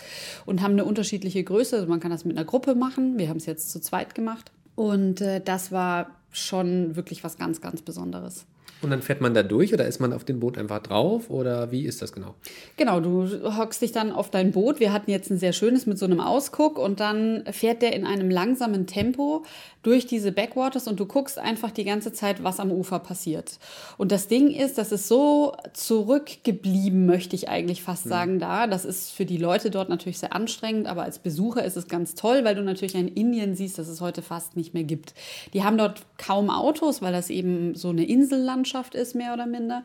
und 0.47 0.63
haben 0.63 0.73
eine 0.73 0.85
unterschiedliche 0.85 1.43
Größe. 1.43 1.77
Also 1.77 1.89
man 1.89 2.01
kann 2.01 2.11
das 2.11 2.25
mit 2.25 2.37
einer 2.37 2.47
Gruppe 2.47 2.75
machen. 2.77 3.19
Wir 3.19 3.29
haben 3.29 3.39
es 3.39 3.47
jetzt 3.47 3.71
zu 3.71 3.81
zweit 3.81 4.15
gemacht. 4.15 4.53
Und 4.75 5.21
äh, 5.21 5.41
das 5.41 5.71
war 5.71 6.22
schon 6.33 6.97
wirklich 6.97 7.23
was 7.23 7.37
ganz, 7.37 7.61
ganz 7.61 7.83
Besonderes. 7.83 8.47
Und 8.83 8.91
dann 8.91 9.01
fährt 9.01 9.21
man 9.21 9.33
da 9.33 9.45
durch 9.45 9.73
oder 9.73 9.87
ist 9.87 10.01
man 10.01 10.13
auf 10.13 10.25
dem 10.25 10.41
Boot 10.41 10.59
einfach 10.59 10.81
drauf 10.81 11.31
oder 11.31 11.71
wie 11.71 11.85
ist 11.85 12.03
das 12.03 12.13
genau? 12.13 12.35
Genau, 12.77 12.99
du 12.99 13.29
hockst 13.57 13.81
dich 13.81 13.93
dann 13.93 14.11
auf 14.11 14.31
dein 14.31 14.51
Boot. 14.51 14.81
Wir 14.81 14.93
hatten 14.93 15.11
jetzt 15.11 15.31
ein 15.31 15.39
sehr 15.39 15.53
schönes 15.53 15.87
mit 15.87 15.99
so 15.99 16.05
einem 16.05 16.21
Ausguck 16.21 16.79
und 16.79 16.99
dann 16.99 17.45
fährt 17.53 17.81
der 17.81 17.95
in 17.95 18.05
einem 18.05 18.29
langsamen 18.29 18.89
Tempo 18.89 19.45
durch 19.83 20.07
diese 20.07 20.33
Backwaters 20.33 20.87
und 20.89 20.99
du 20.99 21.07
guckst 21.07 21.39
einfach 21.39 21.71
die 21.71 21.85
ganze 21.85 22.13
Zeit, 22.13 22.43
was 22.43 22.61
am 22.61 22.71
Ufer 22.73 22.99
passiert. 22.99 23.59
Und 23.99 24.13
das 24.13 24.29
Ding 24.29 24.51
ist, 24.51 24.79
das 24.79 24.93
ist 24.93 25.09
so 25.09 25.57
zurückgeblieben, 25.73 27.07
möchte 27.07 27.37
ich 27.37 27.49
eigentlich 27.49 27.83
fast 27.83 28.05
sagen, 28.05 28.39
da. 28.39 28.67
Das 28.67 28.85
ist 28.85 29.11
für 29.11 29.25
die 29.25 29.39
Leute 29.39 29.71
dort 29.71 29.89
natürlich 29.89 30.19
sehr 30.19 30.35
anstrengend, 30.35 30.87
aber 30.87 31.03
als 31.03 31.19
Besucher 31.19 31.65
ist 31.65 31.77
es 31.77 31.89
ganz 31.89 32.15
toll, 32.15 32.45
weil 32.45 32.55
du 32.55 32.63
natürlich 32.63 32.97
ein 32.97 33.09
Indien 33.09 33.55
siehst, 33.55 33.79
das 33.79 33.89
es 33.89 34.01
heute 34.01 34.23
fast 34.23 34.57
nicht 34.57 34.75
mehr 34.75 34.85
gibt. 34.85 35.15
Die 35.53 35.63
haben 35.63 35.79
dort 35.79 36.03
kaum 36.17 36.51
Autos, 36.51 37.03
weil 37.03 37.13
das 37.13 37.31
eben 37.31 37.75
so 37.75 37.91
eine 37.91 38.05
Insellandschaft 38.05 38.72
ist, 38.95 39.15
mehr 39.15 39.33
oder 39.33 39.47
minder. 39.47 39.85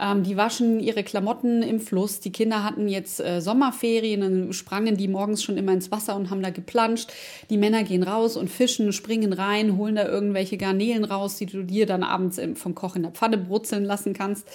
Ähm, 0.00 0.22
die 0.22 0.36
waschen 0.36 0.80
ihre 0.80 1.04
Klamotten 1.04 1.62
im 1.62 1.80
Fluss. 1.80 2.20
Die 2.20 2.32
Kinder 2.32 2.64
hatten 2.64 2.88
jetzt 2.88 3.20
äh, 3.20 3.40
Sommerferien, 3.40 4.20
dann 4.20 4.52
sprangen 4.52 4.96
die 4.96 5.08
morgens 5.08 5.42
schon 5.42 5.56
immer 5.56 5.72
ins 5.72 5.90
Wasser 5.90 6.16
und 6.16 6.30
haben 6.30 6.42
da 6.42 6.50
geplanscht. 6.50 7.12
Die 7.50 7.58
Männer 7.58 7.82
gehen 7.84 8.02
raus 8.02 8.36
und 8.36 8.48
fischen, 8.48 8.92
springen 8.92 9.32
rein, 9.32 9.76
holen 9.76 9.96
da 9.96 10.06
irgendwelche 10.06 10.56
Garnelen 10.56 11.04
raus, 11.04 11.36
die 11.36 11.46
du 11.46 11.62
dir 11.62 11.86
dann 11.86 12.02
abends 12.02 12.40
vom 12.54 12.74
Koch 12.74 12.96
in 12.96 13.02
der 13.02 13.12
Pfanne 13.12 13.38
brutzeln 13.38 13.84
lassen 13.84 14.14
kannst. 14.14 14.46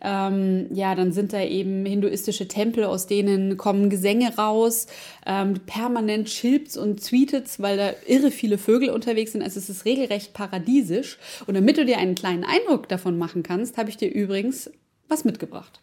Ähm, 0.00 0.66
ja, 0.72 0.94
dann 0.94 1.12
sind 1.12 1.32
da 1.32 1.42
eben 1.42 1.84
hinduistische 1.84 2.48
Tempel, 2.48 2.84
aus 2.84 3.06
denen 3.06 3.56
kommen 3.56 3.90
Gesänge 3.90 4.36
raus. 4.36 4.86
Ähm, 5.26 5.54
permanent 5.66 6.28
chilpt's 6.28 6.76
und 6.76 7.04
tweetets, 7.04 7.60
weil 7.60 7.76
da 7.76 7.90
irre 8.06 8.30
viele 8.30 8.58
Vögel 8.58 8.90
unterwegs 8.90 9.32
sind. 9.32 9.42
Also 9.42 9.58
es 9.58 9.68
ist 9.68 9.84
regelrecht 9.84 10.32
paradiesisch. 10.32 11.18
Und 11.46 11.54
damit 11.54 11.78
du 11.78 11.84
dir 11.84 11.98
einen 11.98 12.14
kleinen 12.14 12.44
Eindruck 12.44 12.88
davon 12.88 13.18
machen 13.18 13.27
kannst, 13.42 13.76
habe 13.78 13.90
ich 13.90 13.96
dir 13.96 14.12
übrigens 14.12 14.70
was 15.08 15.24
mitgebracht. 15.24 15.82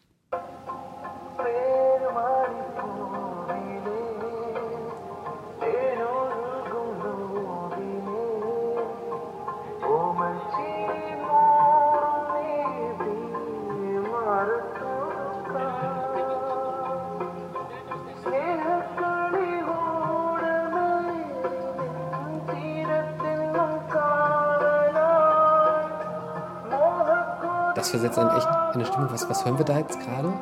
Das 27.95 28.01
versetzt 28.01 28.19
einen 28.19 28.37
echt 28.37 28.47
in 28.47 28.81
eine 28.81 28.85
Stimmung. 28.85 29.07
Was, 29.09 29.29
was 29.29 29.45
hören 29.45 29.57
wir 29.57 29.63
da 29.63 29.77
jetzt 29.77 29.97
gerade? 30.01 30.33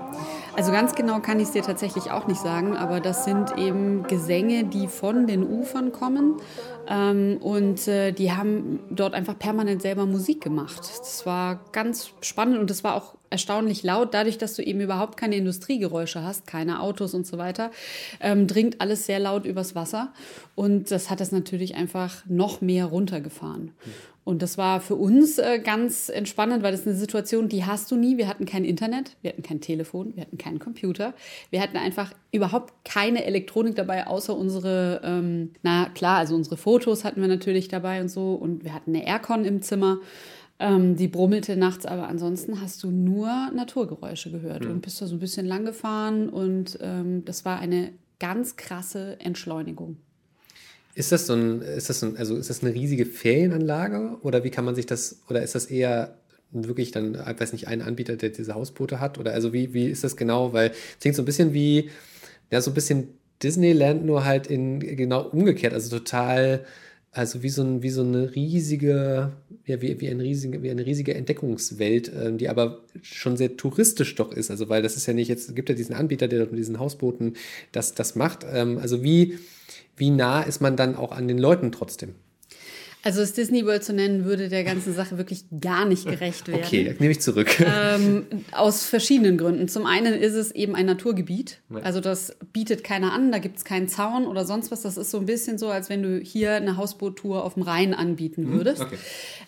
Also 0.56 0.72
ganz 0.72 0.96
genau 0.96 1.20
kann 1.20 1.40
ich 1.40 1.50
es 1.50 1.52
dir 1.52 1.62
tatsächlich 1.62 2.10
auch 2.10 2.26
nicht 2.26 2.42
sagen, 2.42 2.76
aber 2.76 3.00
das 3.00 3.26
sind 3.26 3.60
eben 3.60 4.02
Gesänge, 4.08 4.64
die 4.64 4.88
von 4.88 5.28
den 5.28 5.44
Ufern 5.44 5.92
kommen. 5.92 6.38
Ähm, 6.88 7.38
und 7.42 7.88
äh, 7.88 8.12
die 8.12 8.32
haben 8.32 8.80
dort 8.90 9.14
einfach 9.14 9.38
permanent 9.38 9.82
selber 9.82 10.06
Musik 10.06 10.42
gemacht. 10.42 10.80
Das 10.80 11.26
war 11.26 11.62
ganz 11.72 12.12
spannend 12.22 12.60
und 12.60 12.70
das 12.70 12.84
war 12.84 12.96
auch 12.96 13.16
erstaunlich 13.30 13.84
laut. 13.84 14.14
Dadurch, 14.14 14.38
dass 14.38 14.56
du 14.56 14.64
eben 14.64 14.80
überhaupt 14.80 15.18
keine 15.18 15.36
Industriegeräusche 15.36 16.24
hast, 16.24 16.46
keine 16.46 16.82
Autos 16.82 17.14
und 17.14 17.26
so 17.26 17.38
weiter, 17.38 17.72
ähm, 18.20 18.48
dringt 18.48 18.80
alles 18.82 19.06
sehr 19.06 19.20
laut 19.20 19.46
übers 19.46 19.76
Wasser. 19.76 20.14
Und 20.56 20.92
das 20.92 21.10
hat 21.10 21.20
es 21.20 21.32
natürlich 21.32 21.76
einfach 21.76 22.24
noch 22.28 22.62
mehr 22.62 22.86
runtergefahren. 22.86 23.72
Und 24.26 24.42
das 24.42 24.58
war 24.58 24.80
für 24.80 24.96
uns 24.96 25.38
äh, 25.38 25.60
ganz 25.60 26.08
entspannend, 26.08 26.64
weil 26.64 26.72
das 26.72 26.88
eine 26.88 26.96
Situation, 26.96 27.50
die 27.50 27.66
hast 27.66 27.92
du 27.92 27.98
nie. 27.98 28.18
Wir 28.18 28.28
hatten 28.30 28.46
kein 28.46 28.64
Internet, 28.64 29.18
wir 29.22 29.32
hatten 29.32 29.44
kein 29.44 29.60
Telefon, 29.60 30.16
wir 30.16 30.22
hatten 30.22 30.38
keinen 30.38 30.60
Computer. 30.60 31.14
Wir 31.50 31.62
hatten 31.62 31.76
einfach 31.76 32.14
überhaupt 32.32 32.74
keine 32.86 33.26
Elektronik 33.26 33.76
dabei, 33.76 34.08
außer 34.08 34.36
unsere, 34.36 35.02
ähm, 35.04 35.52
na 35.62 35.90
klar, 35.90 36.20
also 36.20 36.36
unsere 36.36 36.56
Fotos 36.56 36.73
hatten 37.04 37.22
wir 37.22 37.28
natürlich 37.28 37.68
dabei 37.68 38.02
und 38.02 38.10
so. 38.10 38.34
Und 38.34 38.64
wir 38.64 38.74
hatten 38.74 38.96
eine 38.96 39.06
Aircon 39.06 39.46
im 39.46 39.62
Zimmer. 39.62 40.00
Ähm, 40.60 40.96
die 40.96 41.08
brummelte 41.08 41.58
nachts, 41.58 41.86
aber 41.86 42.08
ansonsten 42.08 42.62
hast 42.62 42.84
du 42.84 42.92
nur 42.92 43.28
Naturgeräusche 43.56 44.32
gehört 44.32 44.66
mhm. 44.66 44.72
und 44.72 44.82
bist 44.82 45.02
da 45.02 45.08
so 45.08 45.16
ein 45.16 45.20
bisschen 45.20 45.48
lang 45.48 45.66
gefahren 45.66 46.30
und 46.30 46.78
ähm, 46.80 47.26
das 47.26 47.44
war 47.44 47.60
eine 47.60 47.92
ganz 48.20 48.56
krasse 48.56 49.20
Entschleunigung. 49.20 49.98
Ist 50.94 51.12
das 51.12 51.26
so 51.26 51.34
ein, 51.34 51.62
ist 51.64 51.90
das 51.90 52.02
so 52.02 52.06
ein, 52.06 52.18
also 52.18 52.38
ist 52.38 52.52
das 52.52 52.64
eine 52.64 52.74
riesige 52.74 53.08
Ferienanlage 53.08 54.18
oder 54.22 54.44
wie 54.44 54.52
kann 54.52 54.64
man 54.64 54.76
sich 54.76 54.86
das, 54.86 55.24
oder 55.28 55.42
ist 55.42 55.56
das 55.56 55.66
eher 55.66 56.20
wirklich 56.52 56.92
dann, 56.92 57.16
ich 57.16 57.40
weiß 57.42 57.52
nicht, 57.52 57.68
ein 57.68 57.82
Anbieter, 57.82 58.16
der 58.16 58.30
diese 58.30 58.54
Hausboote 58.54 59.00
hat? 59.00 59.18
Oder 59.18 59.34
also 59.34 59.54
wie, 59.54 59.74
wie 59.74 59.88
ist 59.88 60.04
das 60.04 60.16
genau? 60.16 60.54
Weil 60.54 60.70
es 60.70 61.00
klingt 61.00 61.16
so 61.16 61.24
ein 61.24 61.26
bisschen 61.26 61.54
wie, 61.54 61.90
ja, 62.52 62.62
so 62.62 62.70
ein 62.70 62.76
bisschen 62.76 63.10
Disneyland, 63.42 64.06
nur 64.06 64.26
halt 64.26 64.48
in 64.48 64.80
genau 64.80 65.28
umgekehrt, 65.28 65.74
also 65.74 65.98
total, 65.98 66.66
also 67.12 67.44
wie 67.44 67.50
so, 67.50 67.64
ein, 67.64 67.84
wie 67.84 67.90
so 67.90 68.02
eine 68.02 68.36
riesige, 68.36 69.34
ja, 69.66 69.82
wie, 69.82 70.00
wie, 70.00 70.10
ein 70.10 70.20
riesige, 70.20 70.64
wie 70.64 70.72
eine 70.72 70.86
riesige 70.86 71.14
Entdeckungswelt, 71.14 72.12
ähm, 72.22 72.38
die 72.38 72.50
aber 72.50 72.82
schon 73.02 73.38
sehr 73.38 73.58
touristisch 73.58 74.16
doch 74.16 74.32
ist. 74.32 74.50
Also, 74.52 74.70
weil 74.70 74.82
das 74.82 74.98
ist 74.98 75.06
ja 75.06 75.14
nicht, 75.14 75.28
jetzt 75.28 75.56
gibt 75.56 75.70
ja 75.70 75.76
diesen 75.76 75.96
Anbieter, 75.96 76.28
der 76.28 76.46
mit 76.46 76.58
diesen 76.58 76.80
Hausbooten 76.80 77.36
das, 77.72 77.94
das 77.94 78.16
macht. 78.16 78.46
Ähm, 78.52 78.78
also 78.78 79.04
wie, 79.04 79.40
wie 79.98 80.10
nah 80.10 80.42
ist 80.42 80.62
man 80.62 80.76
dann 80.76 80.96
auch 80.96 81.12
an 81.12 81.28
den 81.28 81.38
Leuten 81.38 81.72
trotzdem? 81.72 82.16
Also 83.06 83.22
es 83.22 83.34
Disney 83.34 83.66
World 83.66 83.84
zu 83.84 83.92
nennen, 83.92 84.24
würde 84.24 84.48
der 84.48 84.64
ganzen 84.64 84.94
Sache 84.94 85.18
wirklich 85.18 85.44
gar 85.60 85.86
nicht 85.86 86.06
gerecht 86.06 86.48
werden. 86.48 86.62
Okay, 86.64 86.96
nehme 87.00 87.12
ich 87.12 87.20
zurück. 87.20 87.60
Ähm, 87.60 88.26
aus 88.54 88.86
verschiedenen 88.86 89.38
Gründen. 89.38 89.68
Zum 89.68 89.86
einen 89.86 90.14
ist 90.14 90.36
es 90.36 90.52
eben 90.52 90.74
ein 90.74 90.86
Naturgebiet. 90.86 91.60
Also 91.84 92.00
das 92.00 92.38
bietet 92.54 92.84
keiner 92.84 93.12
an, 93.12 93.32
da 93.32 93.40
gibt 93.40 93.58
es 93.58 93.66
keinen 93.66 93.90
Zaun 93.90 94.26
oder 94.26 94.46
sonst 94.46 94.72
was. 94.72 94.84
Das 94.84 94.96
ist 94.96 95.12
so 95.12 95.18
ein 95.18 95.26
bisschen 95.26 95.58
so, 95.58 95.70
als 95.70 95.90
wenn 95.90 96.02
du 96.02 96.18
hier 96.20 96.54
eine 96.54 96.78
Hausboottour 96.78 97.44
auf 97.44 97.56
dem 97.56 97.64
Rhein 97.64 97.94
anbieten 97.94 98.44
mhm, 98.44 98.54
würdest. 98.54 98.82
Okay. 98.82 98.98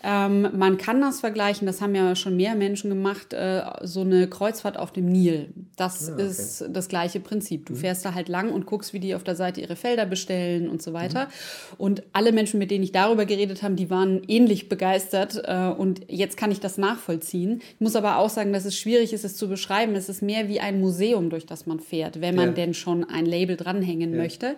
Ähm, 0.03 0.50
man 0.57 0.77
kann 0.77 1.00
das 1.00 1.21
vergleichen, 1.21 1.65
das 1.65 1.81
haben 1.81 1.95
ja 1.95 2.15
schon 2.15 2.35
mehr 2.35 2.55
Menschen 2.55 2.89
gemacht, 2.89 3.33
äh, 3.33 3.62
so 3.83 4.01
eine 4.01 4.27
Kreuzfahrt 4.27 4.77
auf 4.77 4.91
dem 4.91 5.05
Nil. 5.05 5.47
Das 5.77 6.09
ah, 6.09 6.13
okay. 6.13 6.27
ist 6.27 6.65
das 6.69 6.89
gleiche 6.89 7.21
Prinzip. 7.21 7.67
Du 7.67 7.74
mhm. 7.74 7.77
fährst 7.77 8.03
da 8.03 8.13
halt 8.13 8.27
lang 8.27 8.51
und 8.51 8.65
guckst, 8.65 8.93
wie 8.93 9.00
die 9.00 9.15
auf 9.15 9.24
der 9.24 9.35
Seite 9.35 9.62
ihre 9.62 9.77
Felder 9.77 10.05
bestellen 10.05 10.67
und 10.67 10.81
so 10.81 10.91
weiter. 10.91 11.25
Mhm. 11.25 11.75
Und 11.77 12.03
alle 12.12 12.33
Menschen, 12.33 12.59
mit 12.59 12.69
denen 12.69 12.83
ich 12.83 12.91
darüber 12.91 13.25
geredet 13.25 13.45
geredet 13.46 13.64
haben, 13.64 13.75
die 13.75 13.90
waren 13.90 14.22
ähnlich 14.28 14.70
begeistert 14.70 15.42
äh, 15.46 15.68
und 15.68 16.02
jetzt 16.10 16.36
kann 16.38 16.52
ich 16.52 16.60
das 16.60 16.78
nachvollziehen. 16.78 17.62
Ich 17.75 17.80
muss 17.80 17.96
aber 17.96 18.18
auch 18.18 18.30
sagen, 18.30 18.52
dass 18.54 18.66
es 18.66 18.75
schwierig 18.75 19.14
ist, 19.14 19.24
es 19.24 19.38
zu 19.38 19.48
beschreiben. 19.48 19.96
Es 19.96 20.10
ist 20.10 20.22
mehr 20.22 20.50
wie 20.50 20.60
ein 20.60 20.80
Museum, 20.80 21.30
durch 21.30 21.46
das 21.46 21.66
man 21.66 21.80
fährt, 21.80 22.22
wenn 22.22 22.36
man 22.36 22.50
ja. 22.50 22.54
denn 22.54 22.74
schon 22.74 23.04
ein 23.04 23.25
Label 23.25 23.56
dranhängen 23.56 24.12
ja. 24.12 24.18
möchte. 24.18 24.56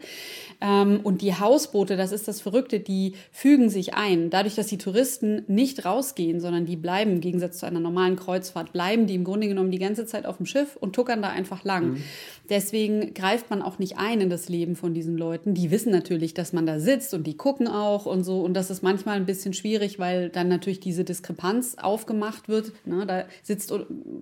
Ähm, 0.61 1.01
und 1.03 1.21
die 1.21 1.35
Hausboote, 1.35 1.97
das 1.97 2.11
ist 2.11 2.27
das 2.27 2.41
Verrückte, 2.41 2.79
die 2.79 3.13
fügen 3.31 3.69
sich 3.69 3.93
ein. 3.93 4.29
Dadurch, 4.29 4.55
dass 4.55 4.67
die 4.67 4.77
Touristen 4.77 5.43
nicht 5.47 5.85
rausgehen, 5.85 6.39
sondern 6.39 6.65
die 6.65 6.77
bleiben, 6.77 7.11
im 7.11 7.21
Gegensatz 7.21 7.57
zu 7.59 7.65
einer 7.65 7.79
normalen 7.79 8.15
Kreuzfahrt, 8.15 8.73
bleiben 8.73 9.07
die 9.07 9.15
im 9.15 9.23
Grunde 9.23 9.47
genommen 9.47 9.71
die 9.71 9.79
ganze 9.79 10.05
Zeit 10.05 10.25
auf 10.25 10.37
dem 10.37 10.45
Schiff 10.45 10.77
und 10.77 10.93
tuckern 10.93 11.21
da 11.21 11.29
einfach 11.29 11.63
lang. 11.63 11.91
Mhm. 11.91 12.03
Deswegen 12.49 13.13
greift 13.13 13.49
man 13.49 13.61
auch 13.61 13.77
nicht 13.77 13.97
ein 13.97 14.21
in 14.21 14.29
das 14.29 14.47
Leben 14.47 14.75
von 14.75 14.93
diesen 14.93 15.17
Leuten. 15.17 15.53
Die 15.53 15.69
wissen 15.69 15.91
natürlich, 15.91 16.33
dass 16.33 16.53
man 16.53 16.65
da 16.65 16.79
sitzt 16.79 17.13
und 17.13 17.27
die 17.27 17.35
gucken 17.35 17.67
auch 17.67 18.05
und 18.05 18.23
so. 18.23 18.41
Und 18.41 18.53
das 18.53 18.76
ist 18.77 18.83
manchmal 18.83 19.15
ein 19.15 19.25
bisschen 19.25 19.53
schwierig, 19.53 19.97
weil 19.97 20.29
dann 20.29 20.47
natürlich 20.47 20.79
diese 20.79 21.03
Diskrepanz 21.03 21.75
aufgemacht 21.81 22.47
wird. 22.47 22.71
Ne, 22.85 23.05
da 23.05 23.25
sitzt, 23.41 23.73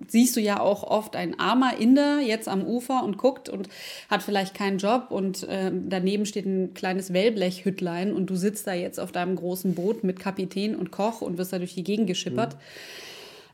siehst 0.08 0.36
du 0.36 0.40
ja 0.40 0.60
auch 0.60 0.82
oft 0.82 1.14
ein 1.14 1.38
armer 1.38 1.78
Inder 1.78 2.20
jetzt 2.20 2.48
am 2.48 2.64
Ufer 2.64 3.04
und 3.04 3.18
guckt 3.18 3.48
und 3.48 3.68
hat 4.08 4.22
vielleicht 4.22 4.54
keinen 4.54 4.78
Job 4.78 5.08
und 5.10 5.42
äh, 5.44 5.70
daneben 5.72 6.24
steht 6.26 6.46
ein 6.46 6.72
kleines 6.74 7.12
Wellblechhüttlein 7.12 8.12
und 8.12 8.30
du 8.30 8.36
sitzt 8.36 8.66
da 8.66 8.72
jetzt 8.72 8.98
auf 8.98 9.12
deinem 9.12 9.36
großen 9.36 9.74
Boot 9.74 10.04
mit 10.04 10.18
Kapitän 10.18 10.74
und 10.74 10.90
Koch 10.90 11.20
und 11.20 11.36
wirst 11.36 11.52
da 11.52 11.58
durch 11.58 11.74
die 11.74 11.84
Gegend 11.84 12.06
geschippert. 12.06 12.54
Mhm. 12.54 12.58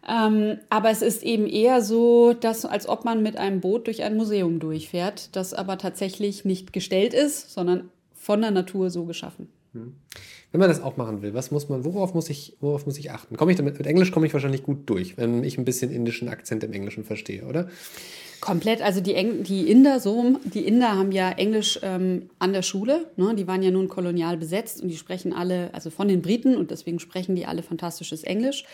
Ähm, 0.08 0.58
aber 0.68 0.90
es 0.90 1.02
ist 1.02 1.22
eben 1.22 1.46
eher 1.46 1.82
so, 1.82 2.32
dass, 2.32 2.64
als 2.64 2.88
ob 2.88 3.04
man 3.04 3.22
mit 3.22 3.36
einem 3.36 3.60
Boot 3.60 3.86
durch 3.86 4.02
ein 4.02 4.16
Museum 4.16 4.58
durchfährt, 4.58 5.34
das 5.36 5.54
aber 5.54 5.78
tatsächlich 5.78 6.44
nicht 6.44 6.72
gestellt 6.72 7.14
ist, 7.14 7.52
sondern 7.52 7.90
von 8.14 8.40
der 8.40 8.50
Natur 8.50 8.90
so 8.90 9.04
geschaffen. 9.04 9.48
Hm. 9.72 9.94
Wenn 10.52 10.60
man 10.60 10.68
das 10.68 10.82
auch 10.82 10.98
machen 10.98 11.22
will, 11.22 11.32
was 11.32 11.50
muss 11.50 11.70
man, 11.70 11.84
worauf 11.84 12.12
muss 12.12 12.28
ich, 12.28 12.56
worauf 12.60 12.84
muss 12.84 12.98
ich 12.98 13.10
achten? 13.10 13.36
Komme 13.36 13.52
ich 13.52 13.56
damit, 13.56 13.78
mit 13.78 13.86
Englisch 13.86 14.12
komme 14.12 14.26
ich 14.26 14.34
wahrscheinlich 14.34 14.62
gut 14.62 14.88
durch, 14.88 15.16
wenn 15.16 15.42
ich 15.44 15.56
ein 15.56 15.64
bisschen 15.64 15.90
indischen 15.90 16.28
Akzent 16.28 16.62
im 16.62 16.72
Englischen 16.74 17.04
verstehe, 17.04 17.46
oder? 17.46 17.68
Komplett, 18.42 18.82
also 18.82 19.00
die, 19.00 19.14
Eng 19.14 19.44
die 19.44 19.70
Inder, 19.70 20.00
so, 20.00 20.34
die 20.42 20.66
Inder 20.66 20.96
haben 20.96 21.12
ja 21.12 21.30
Englisch 21.30 21.78
ähm, 21.84 22.28
an 22.40 22.52
der 22.52 22.62
Schule, 22.62 23.06
ne? 23.16 23.36
die 23.36 23.46
waren 23.46 23.62
ja 23.62 23.70
nun 23.70 23.86
kolonial 23.86 24.36
besetzt 24.36 24.82
und 24.82 24.88
die 24.88 24.96
sprechen 24.96 25.32
alle, 25.32 25.70
also 25.72 25.90
von 25.90 26.08
den 26.08 26.22
Briten 26.22 26.56
und 26.56 26.72
deswegen 26.72 26.98
sprechen 26.98 27.36
die 27.36 27.46
alle 27.46 27.62
fantastisches 27.62 28.24
Englisch. 28.24 28.64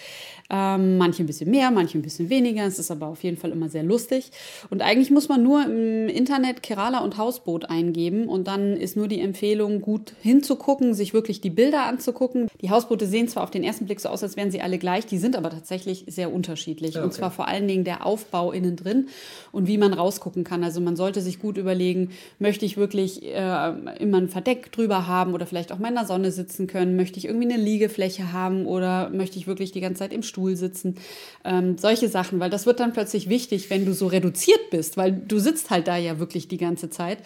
Ähm, 0.48 0.96
manche 0.96 1.22
ein 1.22 1.26
bisschen 1.26 1.50
mehr, 1.50 1.70
manche 1.70 1.98
ein 1.98 2.02
bisschen 2.02 2.30
weniger, 2.30 2.64
es 2.64 2.78
ist 2.78 2.90
aber 2.90 3.08
auf 3.08 3.22
jeden 3.22 3.36
Fall 3.36 3.50
immer 3.50 3.68
sehr 3.68 3.82
lustig. 3.82 4.30
Und 4.70 4.80
eigentlich 4.80 5.10
muss 5.10 5.28
man 5.28 5.42
nur 5.42 5.62
im 5.66 6.08
Internet 6.08 6.62
Kerala 6.62 7.00
und 7.00 7.18
Hausboot 7.18 7.68
eingeben 7.68 8.26
und 8.26 8.48
dann 8.48 8.74
ist 8.74 8.96
nur 8.96 9.06
die 9.06 9.20
Empfehlung, 9.20 9.82
gut 9.82 10.14
hinzugucken, 10.22 10.94
sich 10.94 11.12
wirklich 11.12 11.42
die 11.42 11.50
Bilder 11.50 11.84
anzugucken. 11.84 12.48
Die 12.62 12.70
Hausboote 12.70 13.06
sehen 13.06 13.28
zwar 13.28 13.42
auf 13.42 13.50
den 13.50 13.64
ersten 13.64 13.84
Blick 13.84 14.00
so 14.00 14.08
aus, 14.08 14.22
als 14.22 14.38
wären 14.38 14.50
sie 14.50 14.62
alle 14.62 14.78
gleich, 14.78 15.04
die 15.04 15.18
sind 15.18 15.36
aber 15.36 15.50
tatsächlich 15.50 16.06
sehr 16.06 16.32
unterschiedlich. 16.32 16.96
Okay. 16.96 17.04
Und 17.04 17.12
zwar 17.12 17.30
vor 17.30 17.48
allen 17.48 17.68
Dingen 17.68 17.84
der 17.84 18.06
Aufbau 18.06 18.50
innen 18.50 18.74
drin 18.74 19.08
und 19.57 19.57
wie 19.66 19.78
man 19.78 19.92
rausgucken 19.92 20.44
kann. 20.44 20.62
Also 20.62 20.80
man 20.80 20.96
sollte 20.96 21.20
sich 21.20 21.38
gut 21.38 21.56
überlegen, 21.56 22.10
möchte 22.38 22.64
ich 22.64 22.76
wirklich 22.76 23.24
äh, 23.24 23.72
immer 23.98 24.18
ein 24.18 24.28
Verdeck 24.28 24.70
drüber 24.72 25.06
haben 25.06 25.34
oder 25.34 25.46
vielleicht 25.46 25.72
auch 25.72 25.78
mal 25.78 25.88
in 25.88 25.94
der 25.94 26.06
Sonne 26.06 26.30
sitzen 26.30 26.66
können? 26.66 26.96
Möchte 26.96 27.18
ich 27.18 27.24
irgendwie 27.24 27.52
eine 27.52 27.62
Liegefläche 27.62 28.32
haben 28.32 28.66
oder 28.66 29.10
möchte 29.10 29.38
ich 29.38 29.46
wirklich 29.46 29.72
die 29.72 29.80
ganze 29.80 30.00
Zeit 30.00 30.12
im 30.12 30.22
Stuhl 30.22 30.56
sitzen? 30.56 30.96
Ähm, 31.44 31.78
solche 31.78 32.08
Sachen, 32.08 32.40
weil 32.40 32.50
das 32.50 32.66
wird 32.66 32.80
dann 32.80 32.92
plötzlich 32.92 33.28
wichtig, 33.28 33.70
wenn 33.70 33.84
du 33.84 33.94
so 33.94 34.06
reduziert 34.06 34.70
bist, 34.70 34.96
weil 34.96 35.12
du 35.12 35.38
sitzt 35.38 35.70
halt 35.70 35.88
da 35.88 35.96
ja 35.96 36.18
wirklich 36.18 36.48
die 36.48 36.58
ganze 36.58 36.90
Zeit. 36.90 37.18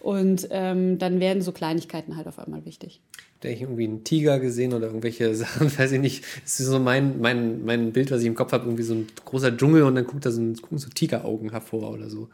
Und 0.00 0.48
ähm, 0.50 0.98
dann 0.98 1.18
werden 1.18 1.42
so 1.42 1.52
Kleinigkeiten 1.52 2.16
halt 2.16 2.28
auf 2.28 2.38
einmal 2.38 2.64
wichtig 2.64 3.00
da 3.40 3.48
ich 3.48 3.62
irgendwie 3.62 3.84
einen 3.84 4.04
Tiger 4.04 4.40
gesehen 4.40 4.74
oder 4.74 4.86
irgendwelche 4.88 5.34
Sachen, 5.36 5.76
weiß 5.76 5.92
ich 5.92 6.00
nicht. 6.00 6.24
Es 6.44 6.60
ist 6.60 6.66
so 6.66 6.78
mein, 6.78 7.20
mein, 7.20 7.64
mein 7.64 7.92
Bild, 7.92 8.10
was 8.10 8.20
ich 8.20 8.26
im 8.26 8.34
Kopf 8.34 8.52
habe, 8.52 8.64
irgendwie 8.64 8.82
so 8.82 8.94
ein 8.94 9.06
großer 9.24 9.56
Dschungel 9.56 9.84
und 9.84 9.94
dann 9.94 10.06
guckt 10.06 10.26
da 10.26 10.30
so, 10.30 10.40
gucken 10.60 10.78
so 10.78 10.88
Tigeraugen 10.88 11.50
hervor 11.50 11.90
oder 11.92 12.08
so. 12.10 12.28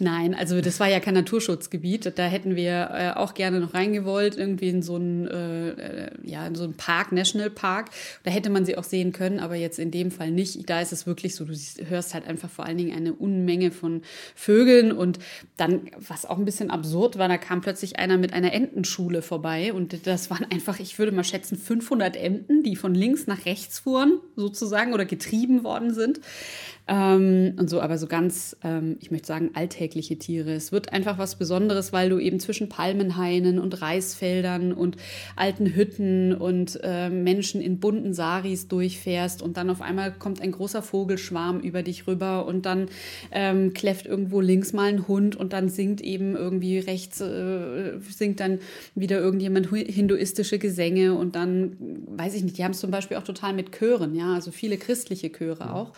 Nein, 0.00 0.34
also 0.34 0.60
das 0.60 0.78
war 0.78 0.88
ja 0.88 1.00
kein 1.00 1.14
Naturschutzgebiet. 1.14 2.12
Da 2.16 2.24
hätten 2.26 2.54
wir 2.54 2.90
äh, 2.92 3.10
auch 3.18 3.34
gerne 3.34 3.58
noch 3.58 3.74
reingewollt, 3.74 4.36
irgendwie 4.36 4.68
in 4.68 4.80
so 4.80 4.94
einen, 4.94 5.26
äh, 5.26 5.70
äh, 5.70 6.10
ja, 6.22 6.46
in 6.46 6.54
so 6.54 6.62
einen 6.62 6.74
Park, 6.74 7.10
Nationalpark. 7.10 7.90
Da 8.22 8.30
hätte 8.30 8.48
man 8.48 8.64
sie 8.64 8.78
auch 8.78 8.84
sehen 8.84 9.12
können, 9.12 9.40
aber 9.40 9.56
jetzt 9.56 9.80
in 9.80 9.90
dem 9.90 10.12
Fall 10.12 10.30
nicht. 10.30 10.70
Da 10.70 10.80
ist 10.80 10.92
es 10.92 11.06
wirklich 11.06 11.34
so, 11.34 11.44
du 11.44 11.54
hörst 11.88 12.14
halt 12.14 12.28
einfach 12.28 12.48
vor 12.48 12.64
allen 12.64 12.78
Dingen 12.78 12.96
eine 12.96 13.12
Unmenge 13.12 13.72
von 13.72 14.02
Vögeln 14.36 14.92
und 14.92 15.18
dann, 15.56 15.90
was 15.96 16.26
auch 16.26 16.38
ein 16.38 16.44
bisschen 16.44 16.70
absurd 16.70 17.18
war, 17.18 17.26
da 17.26 17.36
kam 17.36 17.60
plötzlich 17.60 17.98
einer 17.98 18.18
mit 18.18 18.32
einer 18.32 18.52
Entenschule 18.52 19.20
vorbei 19.20 19.72
und 19.72 20.06
das 20.06 20.30
waren 20.30 20.46
einfach, 20.48 20.78
ich 20.78 21.00
würde 21.00 21.10
mal 21.10 21.24
schätzen, 21.24 21.58
500 21.58 22.14
Enten, 22.14 22.62
die 22.62 22.76
von 22.76 22.94
links 22.94 23.26
nach 23.26 23.46
rechts 23.46 23.80
fuhren, 23.80 24.20
sozusagen, 24.36 24.92
oder 24.92 25.04
getrieben 25.04 25.64
worden 25.64 25.92
sind. 25.92 26.20
Ähm, 26.88 27.54
und 27.58 27.68
so, 27.68 27.82
aber 27.82 27.98
so 27.98 28.06
ganz, 28.06 28.56
ähm, 28.64 28.96
ich 29.00 29.10
möchte 29.10 29.26
sagen, 29.26 29.50
alltägliche 29.52 30.16
Tiere. 30.16 30.52
Es 30.52 30.72
wird 30.72 30.92
einfach 30.92 31.18
was 31.18 31.36
Besonderes, 31.36 31.92
weil 31.92 32.08
du 32.08 32.18
eben 32.18 32.40
zwischen 32.40 32.70
Palmenhainen 32.70 33.58
und 33.58 33.82
Reisfeldern 33.82 34.72
und 34.72 34.96
alten 35.36 35.74
Hütten 35.74 36.32
und 36.32 36.80
äh, 36.82 37.10
Menschen 37.10 37.60
in 37.60 37.78
bunten 37.78 38.14
Saris 38.14 38.68
durchfährst 38.68 39.42
und 39.42 39.58
dann 39.58 39.68
auf 39.68 39.82
einmal 39.82 40.12
kommt 40.12 40.40
ein 40.40 40.50
großer 40.50 40.80
Vogelschwarm 40.80 41.60
über 41.60 41.82
dich 41.82 42.06
rüber 42.06 42.46
und 42.46 42.64
dann 42.64 42.86
ähm, 43.32 43.74
kläfft 43.74 44.06
irgendwo 44.06 44.40
links 44.40 44.72
mal 44.72 44.88
ein 44.88 45.06
Hund 45.06 45.36
und 45.36 45.52
dann 45.52 45.68
singt 45.68 46.00
eben 46.00 46.36
irgendwie 46.36 46.78
rechts, 46.78 47.20
äh, 47.20 47.98
singt 48.08 48.40
dann 48.40 48.60
wieder 48.94 49.18
irgendjemand 49.18 49.68
hinduistische 49.68 50.58
Gesänge 50.58 51.14
und 51.14 51.36
dann, 51.36 51.76
weiß 52.06 52.34
ich 52.34 52.44
nicht, 52.44 52.56
die 52.56 52.64
haben 52.64 52.72
es 52.72 52.80
zum 52.80 52.90
Beispiel 52.90 53.18
auch 53.18 53.24
total 53.24 53.52
mit 53.52 53.72
Chören, 53.72 54.14
ja, 54.14 54.32
also 54.32 54.52
viele 54.52 54.78
christliche 54.78 55.30
Chöre 55.30 55.74
auch. 55.74 55.92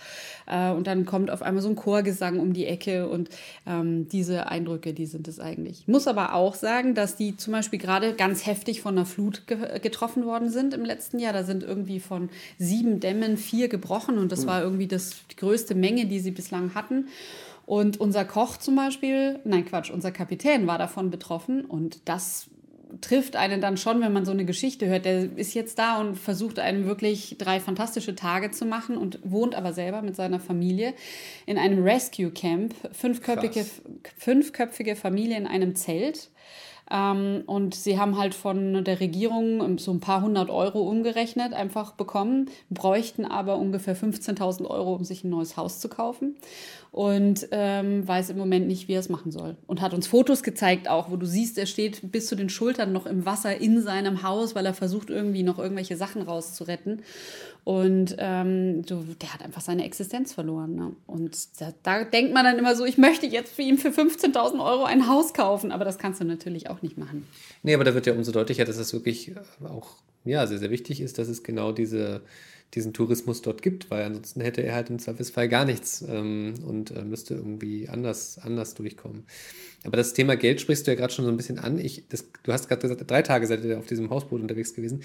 Äh, 0.48 0.79
und 0.80 0.86
dann 0.86 1.04
kommt 1.04 1.30
auf 1.30 1.42
einmal 1.42 1.62
so 1.62 1.68
ein 1.68 1.76
Chorgesang 1.76 2.40
um 2.40 2.54
die 2.54 2.64
Ecke 2.64 3.06
und 3.06 3.28
ähm, 3.66 4.08
diese 4.08 4.46
Eindrücke, 4.46 4.94
die 4.94 5.04
sind 5.04 5.28
es 5.28 5.38
eigentlich. 5.38 5.80
Ich 5.80 5.88
muss 5.88 6.08
aber 6.08 6.34
auch 6.34 6.54
sagen, 6.54 6.94
dass 6.94 7.16
die 7.16 7.36
zum 7.36 7.52
Beispiel 7.52 7.78
gerade 7.78 8.14
ganz 8.14 8.46
heftig 8.46 8.80
von 8.80 8.96
einer 8.96 9.04
Flut 9.04 9.46
ge 9.46 9.78
getroffen 9.80 10.24
worden 10.24 10.48
sind 10.48 10.72
im 10.72 10.86
letzten 10.86 11.18
Jahr. 11.18 11.34
Da 11.34 11.44
sind 11.44 11.62
irgendwie 11.62 12.00
von 12.00 12.30
sieben 12.56 12.98
Dämmen 12.98 13.36
vier 13.36 13.68
gebrochen 13.68 14.16
und 14.16 14.32
das 14.32 14.46
war 14.46 14.62
irgendwie 14.62 14.86
das, 14.86 15.16
die 15.30 15.36
größte 15.36 15.74
Menge, 15.74 16.06
die 16.06 16.18
sie 16.18 16.30
bislang 16.30 16.74
hatten. 16.74 17.08
Und 17.66 18.00
unser 18.00 18.24
Koch 18.24 18.56
zum 18.56 18.74
Beispiel, 18.74 19.38
nein 19.44 19.66
Quatsch, 19.66 19.90
unser 19.90 20.12
Kapitän 20.12 20.66
war 20.66 20.78
davon 20.78 21.10
betroffen 21.10 21.66
und 21.66 22.00
das 22.06 22.48
trifft 23.00 23.36
einen 23.36 23.60
dann 23.60 23.76
schon, 23.76 24.00
wenn 24.00 24.12
man 24.12 24.24
so 24.24 24.32
eine 24.32 24.44
Geschichte 24.44 24.86
hört. 24.86 25.04
Der 25.04 25.36
ist 25.36 25.54
jetzt 25.54 25.78
da 25.78 26.00
und 26.00 26.16
versucht 26.16 26.58
einem 26.58 26.86
wirklich 26.86 27.36
drei 27.38 27.60
fantastische 27.60 28.14
Tage 28.14 28.50
zu 28.50 28.64
machen 28.64 28.96
und 28.96 29.18
wohnt 29.22 29.54
aber 29.54 29.72
selber 29.72 30.02
mit 30.02 30.16
seiner 30.16 30.40
Familie 30.40 30.94
in 31.46 31.58
einem 31.58 31.82
Rescue 31.82 32.30
Camp. 32.30 32.74
Fünfköpfige, 32.92 33.64
fünfköpfige 34.16 34.96
Familie 34.96 35.36
in 35.36 35.46
einem 35.46 35.74
Zelt. 35.74 36.30
Ähm, 36.90 37.44
und 37.46 37.74
sie 37.74 37.98
haben 37.98 38.18
halt 38.18 38.34
von 38.34 38.84
der 38.84 39.00
Regierung 39.00 39.78
so 39.78 39.92
ein 39.92 40.00
paar 40.00 40.22
hundert 40.22 40.50
Euro 40.50 40.80
umgerechnet 40.80 41.52
einfach 41.52 41.92
bekommen, 41.92 42.50
bräuchten 42.68 43.24
aber 43.24 43.56
ungefähr 43.56 43.96
15.000 43.96 44.66
Euro, 44.66 44.94
um 44.94 45.04
sich 45.04 45.22
ein 45.22 45.30
neues 45.30 45.56
Haus 45.56 45.78
zu 45.78 45.88
kaufen 45.88 46.36
und 46.92 47.46
ähm, 47.52 48.06
weiß 48.06 48.30
im 48.30 48.38
Moment 48.38 48.66
nicht, 48.66 48.88
wie 48.88 48.94
er 48.94 49.00
es 49.00 49.08
machen 49.08 49.30
soll. 49.30 49.56
Und 49.68 49.80
hat 49.80 49.94
uns 49.94 50.08
Fotos 50.08 50.42
gezeigt 50.42 50.88
auch, 50.88 51.10
wo 51.10 51.16
du 51.16 51.24
siehst, 51.24 51.56
er 51.56 51.66
steht 51.66 52.10
bis 52.10 52.26
zu 52.26 52.34
den 52.34 52.48
Schultern 52.48 52.92
noch 52.92 53.06
im 53.06 53.24
Wasser 53.24 53.56
in 53.56 53.80
seinem 53.80 54.24
Haus, 54.24 54.56
weil 54.56 54.66
er 54.66 54.74
versucht 54.74 55.08
irgendwie 55.08 55.44
noch 55.44 55.58
irgendwelche 55.58 55.96
Sachen 55.96 56.22
rauszuretten. 56.22 57.02
Und 57.62 58.16
ähm, 58.18 58.84
du, 58.86 59.04
der 59.20 59.32
hat 59.34 59.42
einfach 59.42 59.60
seine 59.60 59.84
Existenz 59.84 60.32
verloren. 60.32 60.74
Ne? 60.74 60.92
Und 61.06 61.60
da, 61.60 61.72
da, 61.84 62.04
denkt 62.04 62.34
man 62.34 62.44
dann 62.44 62.58
immer 62.58 62.74
so, 62.74 62.84
ich 62.84 62.98
möchte 62.98 63.26
jetzt 63.26 63.54
für 63.54 63.62
ihn 63.62 63.78
für 63.78 63.90
15.000 63.90 64.64
Euro 64.64 64.84
ein 64.84 65.06
Haus 65.08 65.32
kaufen, 65.32 65.70
aber 65.70 65.84
das 65.84 65.98
kannst 65.98 66.20
du 66.20 66.24
natürlich 66.24 66.70
auch 66.70 66.82
nicht 66.82 66.98
machen. 66.98 67.26
Nee, 67.62 67.74
aber 67.74 67.84
da 67.84 67.94
wird 67.94 68.06
ja 68.06 68.14
umso 68.14 68.32
deutlicher, 68.32 68.64
dass 68.64 68.78
es 68.78 68.92
wirklich 68.92 69.32
auch 69.62 69.96
ja, 70.24 70.46
sehr, 70.46 70.58
sehr 70.58 70.70
wichtig 70.70 71.00
ist, 71.00 71.18
dass 71.18 71.28
es 71.28 71.42
genau 71.42 71.72
diese 71.72 72.22
diesen 72.74 72.92
Tourismus 72.92 73.42
dort 73.42 73.62
gibt, 73.62 73.90
weil 73.90 74.04
ansonsten 74.04 74.40
hätte 74.40 74.62
er 74.62 74.74
halt 74.74 74.90
im 74.90 74.98
Zweifelsfall 74.98 75.48
gar 75.48 75.64
nichts 75.64 76.04
ähm, 76.08 76.54
und 76.64 76.92
äh, 76.92 77.02
müsste 77.02 77.34
irgendwie 77.34 77.88
anders, 77.88 78.38
anders 78.38 78.74
durchkommen. 78.74 79.24
Aber 79.84 79.96
das 79.96 80.12
Thema 80.12 80.36
Geld 80.36 80.60
sprichst 80.60 80.86
du 80.86 80.92
ja 80.92 80.96
gerade 80.96 81.12
schon 81.12 81.24
so 81.24 81.30
ein 81.30 81.36
bisschen 81.36 81.58
an. 81.58 81.78
Ich, 81.78 82.04
das, 82.08 82.26
du 82.42 82.52
hast 82.52 82.68
gerade 82.68 82.82
gesagt, 82.82 83.10
drei 83.10 83.22
Tage 83.22 83.46
seid 83.46 83.64
ihr 83.64 83.78
auf 83.78 83.86
diesem 83.86 84.10
Hausboot 84.10 84.40
unterwegs 84.40 84.74
gewesen. 84.74 85.02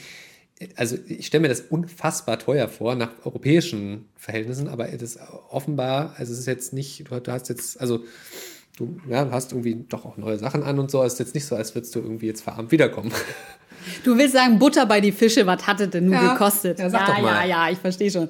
Also 0.75 0.97
ich 1.07 1.25
stelle 1.25 1.41
mir 1.41 1.49
das 1.49 1.61
unfassbar 1.61 2.39
teuer 2.39 2.69
vor 2.69 2.95
nach 2.95 3.25
europäischen 3.25 4.05
Verhältnissen, 4.15 4.69
aber 4.69 4.87
das 4.87 5.17
offenbar, 5.49 6.13
also 6.17 6.31
es 6.31 6.39
ist 6.39 6.45
jetzt 6.45 6.71
nicht, 6.71 7.09
du 7.09 7.27
hast 7.27 7.49
jetzt, 7.49 7.81
also 7.81 8.05
du 8.77 8.97
ja, 9.09 9.29
hast 9.31 9.51
irgendwie 9.51 9.85
doch 9.89 10.05
auch 10.05 10.17
neue 10.17 10.37
Sachen 10.37 10.63
an 10.63 10.79
und 10.79 10.91
so. 10.91 11.03
Es 11.03 11.13
ist 11.13 11.19
jetzt 11.19 11.35
nicht 11.35 11.45
so, 11.45 11.55
als 11.55 11.75
würdest 11.75 11.95
du 11.95 11.99
irgendwie 11.99 12.27
jetzt 12.27 12.41
verarmt 12.41 12.71
wiederkommen. 12.71 13.11
Du 14.03 14.17
willst 14.17 14.33
sagen, 14.33 14.59
Butter 14.59 14.85
bei 14.85 15.01
die 15.01 15.11
Fische, 15.11 15.45
was 15.45 15.65
hatte 15.67 15.87
denn 15.87 16.05
nur 16.05 16.15
ja. 16.15 16.33
gekostet? 16.33 16.79
Ja, 16.79 16.89
sag 16.89 17.07
ja, 17.07 17.15
doch 17.15 17.21
mal. 17.21 17.47
ja, 17.47 17.65
ja, 17.65 17.71
ich 17.71 17.79
verstehe 17.79 18.11
schon. 18.11 18.29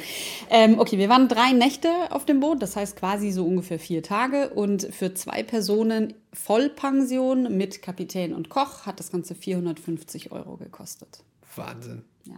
Ähm, 0.49 0.79
okay, 0.79 0.97
wir 0.97 1.09
waren 1.09 1.27
drei 1.27 1.51
Nächte 1.51 1.89
auf 2.09 2.25
dem 2.25 2.39
Boot, 2.39 2.61
das 2.61 2.75
heißt 2.75 2.95
quasi 2.95 3.31
so 3.31 3.45
ungefähr 3.45 3.79
vier 3.79 4.03
Tage. 4.03 4.49
Und 4.49 4.87
für 4.91 5.13
zwei 5.13 5.43
Personen 5.43 6.13
Vollpension 6.33 7.55
mit 7.55 7.81
Kapitän 7.81 8.33
und 8.33 8.49
Koch 8.49 8.85
hat 8.85 8.99
das 8.99 9.11
Ganze 9.11 9.35
450 9.35 10.31
Euro 10.31 10.57
gekostet. 10.57 11.19
Wahnsinn. 11.55 12.03
Ja. 12.25 12.35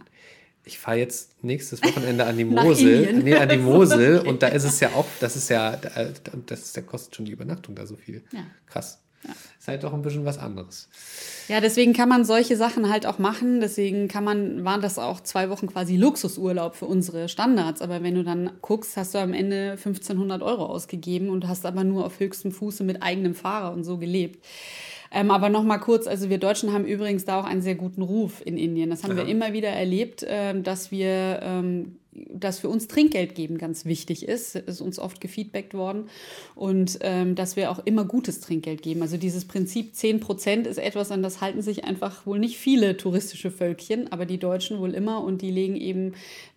Ich 0.64 0.78
fahre 0.78 0.98
jetzt 0.98 1.42
nächstes 1.42 1.82
Wochenende 1.82 2.26
an 2.26 2.36
die 2.36 2.44
Mosel. 2.44 3.22
nee, 3.22 3.34
an 3.34 3.48
die 3.48 3.56
Mosel. 3.56 4.18
Okay. 4.18 4.28
Und 4.28 4.42
da 4.42 4.48
ist 4.48 4.64
es 4.64 4.80
ja 4.80 4.90
auch, 4.90 5.06
das 5.20 5.36
ist 5.36 5.48
ja, 5.48 5.76
das 5.76 6.60
ist, 6.60 6.76
der 6.76 6.82
kostet 6.82 7.16
schon 7.16 7.24
die 7.24 7.32
Übernachtung 7.32 7.74
da 7.74 7.86
so 7.86 7.96
viel. 7.96 8.22
Ja. 8.32 8.40
Krass. 8.66 9.00
Ja. 9.24 9.30
Ist 9.58 9.68
halt 9.68 9.84
doch 9.84 9.92
ein 9.92 10.02
bisschen 10.02 10.24
was 10.24 10.38
anderes. 10.38 10.88
Ja, 11.48 11.60
deswegen 11.60 11.92
kann 11.92 12.08
man 12.08 12.24
solche 12.24 12.56
Sachen 12.56 12.88
halt 12.90 13.06
auch 13.06 13.18
machen. 13.18 13.60
Deswegen 13.60 14.06
kann 14.08 14.22
man, 14.22 14.64
waren 14.64 14.80
das 14.80 14.98
auch 14.98 15.20
zwei 15.20 15.50
Wochen 15.50 15.66
quasi 15.66 15.96
Luxusurlaub 15.96 16.76
für 16.76 16.86
unsere 16.86 17.28
Standards. 17.28 17.82
Aber 17.82 18.02
wenn 18.02 18.14
du 18.14 18.22
dann 18.22 18.50
guckst, 18.60 18.96
hast 18.96 19.14
du 19.14 19.18
am 19.18 19.32
Ende 19.32 19.72
1500 19.72 20.42
Euro 20.42 20.66
ausgegeben 20.66 21.30
und 21.30 21.48
hast 21.48 21.66
aber 21.66 21.84
nur 21.84 22.04
auf 22.04 22.20
höchstem 22.20 22.52
Fuße 22.52 22.84
mit 22.84 23.02
eigenem 23.02 23.34
Fahrer 23.34 23.72
und 23.72 23.84
so 23.84 23.98
gelebt. 23.98 24.44
Ähm, 25.10 25.30
aber 25.30 25.48
noch 25.48 25.64
mal 25.64 25.78
kurz, 25.78 26.06
also 26.06 26.28
wir 26.28 26.38
Deutschen 26.38 26.72
haben 26.72 26.84
übrigens 26.84 27.24
da 27.24 27.40
auch 27.40 27.44
einen 27.44 27.62
sehr 27.62 27.74
guten 27.74 28.02
Ruf 28.02 28.42
in 28.44 28.58
Indien. 28.58 28.90
Das 28.90 29.04
haben 29.04 29.16
ja. 29.16 29.24
wir 29.24 29.26
immer 29.26 29.52
wieder 29.52 29.70
erlebt, 29.70 30.22
äh, 30.22 30.60
dass 30.60 30.90
wir 30.90 31.40
ähm, 31.42 31.97
dass 32.12 32.58
für 32.60 32.68
uns 32.68 32.88
Trinkgeld 32.88 33.34
geben 33.34 33.58
ganz 33.58 33.84
wichtig 33.84 34.26
ist, 34.26 34.56
ist 34.56 34.80
uns 34.80 34.98
oft 34.98 35.20
gefeedbackt 35.20 35.74
worden 35.74 36.08
und 36.54 36.98
ähm, 37.02 37.34
dass 37.34 37.56
wir 37.56 37.70
auch 37.70 37.80
immer 37.84 38.04
gutes 38.04 38.40
Trinkgeld 38.40 38.82
geben. 38.82 39.02
Also 39.02 39.16
dieses 39.16 39.44
Prinzip 39.44 39.94
10 39.94 40.20
Prozent 40.20 40.66
ist 40.66 40.78
etwas, 40.78 41.10
an 41.10 41.22
das 41.22 41.40
halten 41.40 41.62
sich 41.62 41.84
einfach 41.84 42.26
wohl 42.26 42.38
nicht 42.38 42.58
viele 42.58 42.96
touristische 42.96 43.50
Völkchen, 43.50 44.10
aber 44.10 44.26
die 44.26 44.38
Deutschen 44.38 44.78
wohl 44.78 44.94
immer 44.94 45.22
und 45.22 45.42
die 45.42 45.50
legen 45.50 45.76
eben, 45.76 46.14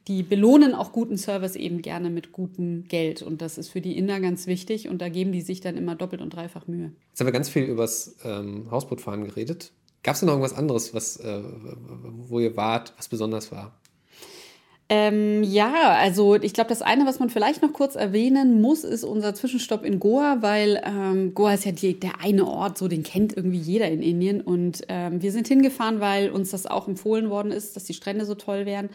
die 0.08 0.24
belohnen 0.24 0.74
auch 0.74 0.92
guten 0.92 1.18
Service 1.18 1.56
eben 1.56 1.82
gerne 1.82 2.10
mit 2.10 2.32
gutem 2.32 2.86
Geld 2.88 3.22
und 3.22 3.42
das 3.42 3.58
ist 3.58 3.70
für 3.70 3.82
die 3.82 3.98
Inder 3.98 4.20
ganz 4.20 4.48
wichtig 4.48 4.88
und 4.88 5.02
da 5.02 5.10
geben 5.10 5.32
die 5.32 5.42
sich 5.42 5.62
dann 5.62 5.78
immer 5.78 5.96
doppelt 5.96 6.22
und 6.22 6.34
dreifach 6.34 6.68
Mühe. 6.68 6.92
Jetzt 7.10 7.20
haben 7.20 7.28
wir 7.28 7.34
ganz 7.34 7.50
viel 7.50 7.64
übers 7.64 8.16
ähm, 8.24 8.70
Hausbootfahren 8.72 9.26
geredet. 9.26 9.72
Gab 10.04 10.16
es 10.16 10.24
noch 10.24 10.30
irgendwas 10.30 10.54
anderes, 10.54 10.96
was, 10.96 11.18
äh, 11.18 11.42
wo 11.44 12.40
ihr 12.40 12.58
wart, 12.58 12.94
was 12.98 13.08
besonders 13.08 13.52
war? 13.52 13.80
Ähm, 14.94 15.42
ja, 15.44 15.96
also 15.98 16.36
ich 16.36 16.52
glaube, 16.52 16.68
das 16.68 16.82
eine, 16.82 17.06
was 17.06 17.18
man 17.18 17.30
vielleicht 17.30 17.62
noch 17.62 17.72
kurz 17.72 17.96
erwähnen 17.96 18.60
muss, 18.60 18.84
ist 18.84 19.06
unser 19.06 19.34
Zwischenstopp 19.34 19.86
in 19.86 20.02
Goa, 20.02 20.42
weil 20.42 20.82
ähm, 20.86 21.34
Goa 21.34 21.54
ist 21.54 21.64
ja 21.64 21.72
die, 21.72 21.98
der 21.98 22.20
eine 22.20 22.46
Ort, 22.46 22.78
so 22.78 22.90
den 22.90 23.02
kennt 23.02 23.38
irgendwie 23.38 23.58
jeder 23.58 23.88
in 23.88 24.02
Indien. 24.02 24.42
Und 24.42 24.82
ähm, 24.90 25.22
wir 25.22 25.32
sind 25.32 25.48
hingefahren, 25.48 26.02
weil 26.02 26.30
uns 26.30 26.52
das 26.52 26.66
auch 26.66 26.90
empfohlen 26.90 27.30
worden 27.30 27.54
ist, 27.54 27.78
dass 27.78 27.86
die 27.86 27.94
Strände 27.94 28.26
so 28.26 28.36
toll 28.36 28.66
wären. 28.66 28.90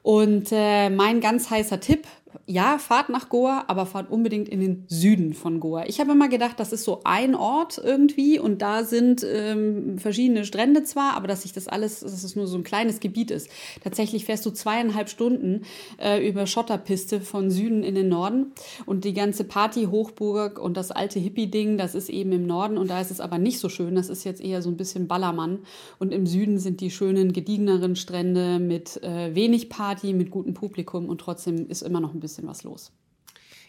Und 0.00 0.48
äh, 0.50 0.88
mein 0.88 1.20
ganz 1.20 1.50
heißer 1.50 1.78
Tipp, 1.78 2.06
ja, 2.46 2.78
fahrt 2.78 3.08
nach 3.08 3.28
Goa, 3.28 3.64
aber 3.68 3.86
fahrt 3.86 4.10
unbedingt 4.10 4.48
in 4.48 4.60
den 4.60 4.84
Süden 4.88 5.34
von 5.34 5.60
Goa. 5.60 5.84
Ich 5.86 6.00
habe 6.00 6.12
immer 6.12 6.28
gedacht, 6.28 6.58
das 6.60 6.72
ist 6.72 6.84
so 6.84 7.00
ein 7.04 7.34
Ort 7.34 7.80
irgendwie 7.82 8.38
und 8.38 8.62
da 8.62 8.84
sind 8.84 9.24
ähm, 9.24 9.98
verschiedene 9.98 10.44
Strände 10.44 10.82
zwar, 10.82 11.14
aber 11.14 11.26
dass 11.26 11.42
sich 11.42 11.52
das 11.52 11.68
alles, 11.68 12.00
dass 12.00 12.24
es 12.24 12.36
nur 12.36 12.46
so 12.46 12.56
ein 12.56 12.64
kleines 12.64 13.00
Gebiet 13.00 13.30
ist. 13.30 13.48
Tatsächlich 13.82 14.24
fährst 14.24 14.44
du 14.44 14.50
zweieinhalb 14.50 15.08
Stunden 15.08 15.62
äh, 15.98 16.26
über 16.26 16.46
Schotterpiste 16.46 17.20
von 17.20 17.50
Süden 17.50 17.82
in 17.82 17.94
den 17.94 18.08
Norden 18.08 18.52
und 18.86 19.04
die 19.04 19.14
ganze 19.14 19.44
Party 19.44 19.84
Hochburg 19.90 20.58
und 20.58 20.76
das 20.76 20.90
alte 20.90 21.18
Hippie-Ding, 21.18 21.78
das 21.78 21.94
ist 21.94 22.08
eben 22.08 22.32
im 22.32 22.46
Norden 22.46 22.76
und 22.78 22.90
da 22.90 23.00
ist 23.00 23.10
es 23.10 23.20
aber 23.20 23.38
nicht 23.38 23.58
so 23.58 23.68
schön. 23.68 23.94
Das 23.94 24.08
ist 24.08 24.24
jetzt 24.24 24.42
eher 24.42 24.62
so 24.62 24.70
ein 24.70 24.76
bisschen 24.76 25.08
Ballermann 25.08 25.60
und 25.98 26.12
im 26.12 26.26
Süden 26.26 26.58
sind 26.58 26.80
die 26.80 26.90
schönen, 26.90 27.32
gediegeneren 27.32 27.96
Strände 27.96 28.58
mit 28.58 29.02
äh, 29.02 29.34
wenig 29.34 29.68
Party, 29.68 30.12
mit 30.12 30.30
gutem 30.30 30.54
Publikum 30.54 31.08
und 31.08 31.20
trotzdem 31.20 31.68
ist 31.68 31.82
immer 31.82 32.00
noch 32.00 32.14
ein 32.14 32.17
bisschen 32.20 32.46
was 32.46 32.62
los. 32.62 32.92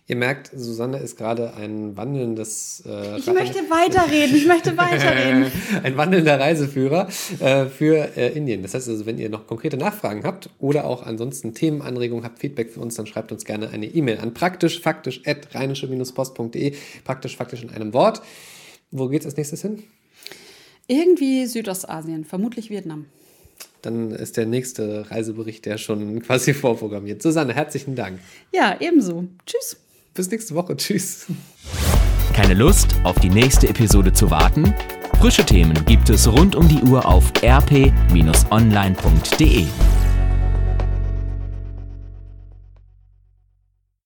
Ihr 0.09 0.15
merkt, 0.15 0.49
Susanne 0.55 0.97
ist 0.97 1.17
gerade 1.17 1.53
ein 1.53 1.95
wandelndes. 1.95 2.81
Äh, 2.83 3.19
ich 3.19 3.27
möchte 3.27 3.59
weiterreden, 3.69 4.35
ich 4.35 4.47
möchte 4.47 4.75
weiterreden. 4.75 5.51
ein 5.83 5.97
wandelnder 5.97 6.39
Reiseführer 6.39 7.07
äh, 7.39 7.67
für 7.67 8.17
äh, 8.17 8.35
Indien. 8.35 8.63
Das 8.63 8.73
heißt 8.73 8.89
also, 8.89 9.05
wenn 9.05 9.19
ihr 9.19 9.29
noch 9.29 9.45
konkrete 9.45 9.77
Nachfragen 9.77 10.23
habt 10.23 10.49
oder 10.57 10.85
auch 10.85 11.05
ansonsten 11.05 11.53
Themenanregungen 11.53 12.25
habt, 12.25 12.39
Feedback 12.39 12.71
für 12.71 12.79
uns, 12.79 12.95
dann 12.95 13.05
schreibt 13.05 13.31
uns 13.31 13.45
gerne 13.45 13.69
eine 13.69 13.85
E-Mail 13.85 14.17
an 14.17 14.33
praktisch 14.33 14.81
faktisch 14.81 15.21
at 15.27 15.53
rheinische-post.de. 15.53 16.73
Praktisch 17.03 17.37
faktisch 17.37 17.61
in 17.61 17.69
einem 17.69 17.93
Wort. 17.93 18.23
Wo 18.89 19.09
geht 19.09 19.21
es 19.21 19.27
als 19.27 19.37
nächstes 19.37 19.61
hin? 19.61 19.83
Irgendwie 20.87 21.45
Südostasien, 21.45 22.25
vermutlich 22.25 22.71
Vietnam 22.71 23.05
dann 23.81 24.11
ist 24.11 24.37
der 24.37 24.45
nächste 24.45 25.09
Reisebericht 25.09 25.65
ja 25.65 25.77
schon 25.77 26.21
quasi 26.25 26.53
vorprogrammiert. 26.53 27.21
Susanne, 27.21 27.53
herzlichen 27.53 27.95
Dank. 27.95 28.19
Ja, 28.51 28.77
ebenso. 28.79 29.25
Tschüss. 29.45 29.77
Bis 30.13 30.29
nächste 30.31 30.55
Woche. 30.55 30.75
Tschüss. 30.75 31.27
Keine 32.33 32.53
Lust, 32.53 32.95
auf 33.03 33.19
die 33.19 33.29
nächste 33.29 33.67
Episode 33.67 34.13
zu 34.13 34.31
warten? 34.31 34.73
Frische 35.19 35.45
Themen 35.45 35.73
gibt 35.85 36.09
es 36.09 36.27
rund 36.31 36.55
um 36.55 36.67
die 36.67 36.81
Uhr 36.83 37.05
auf 37.05 37.31
rp-online.de. 37.43 37.95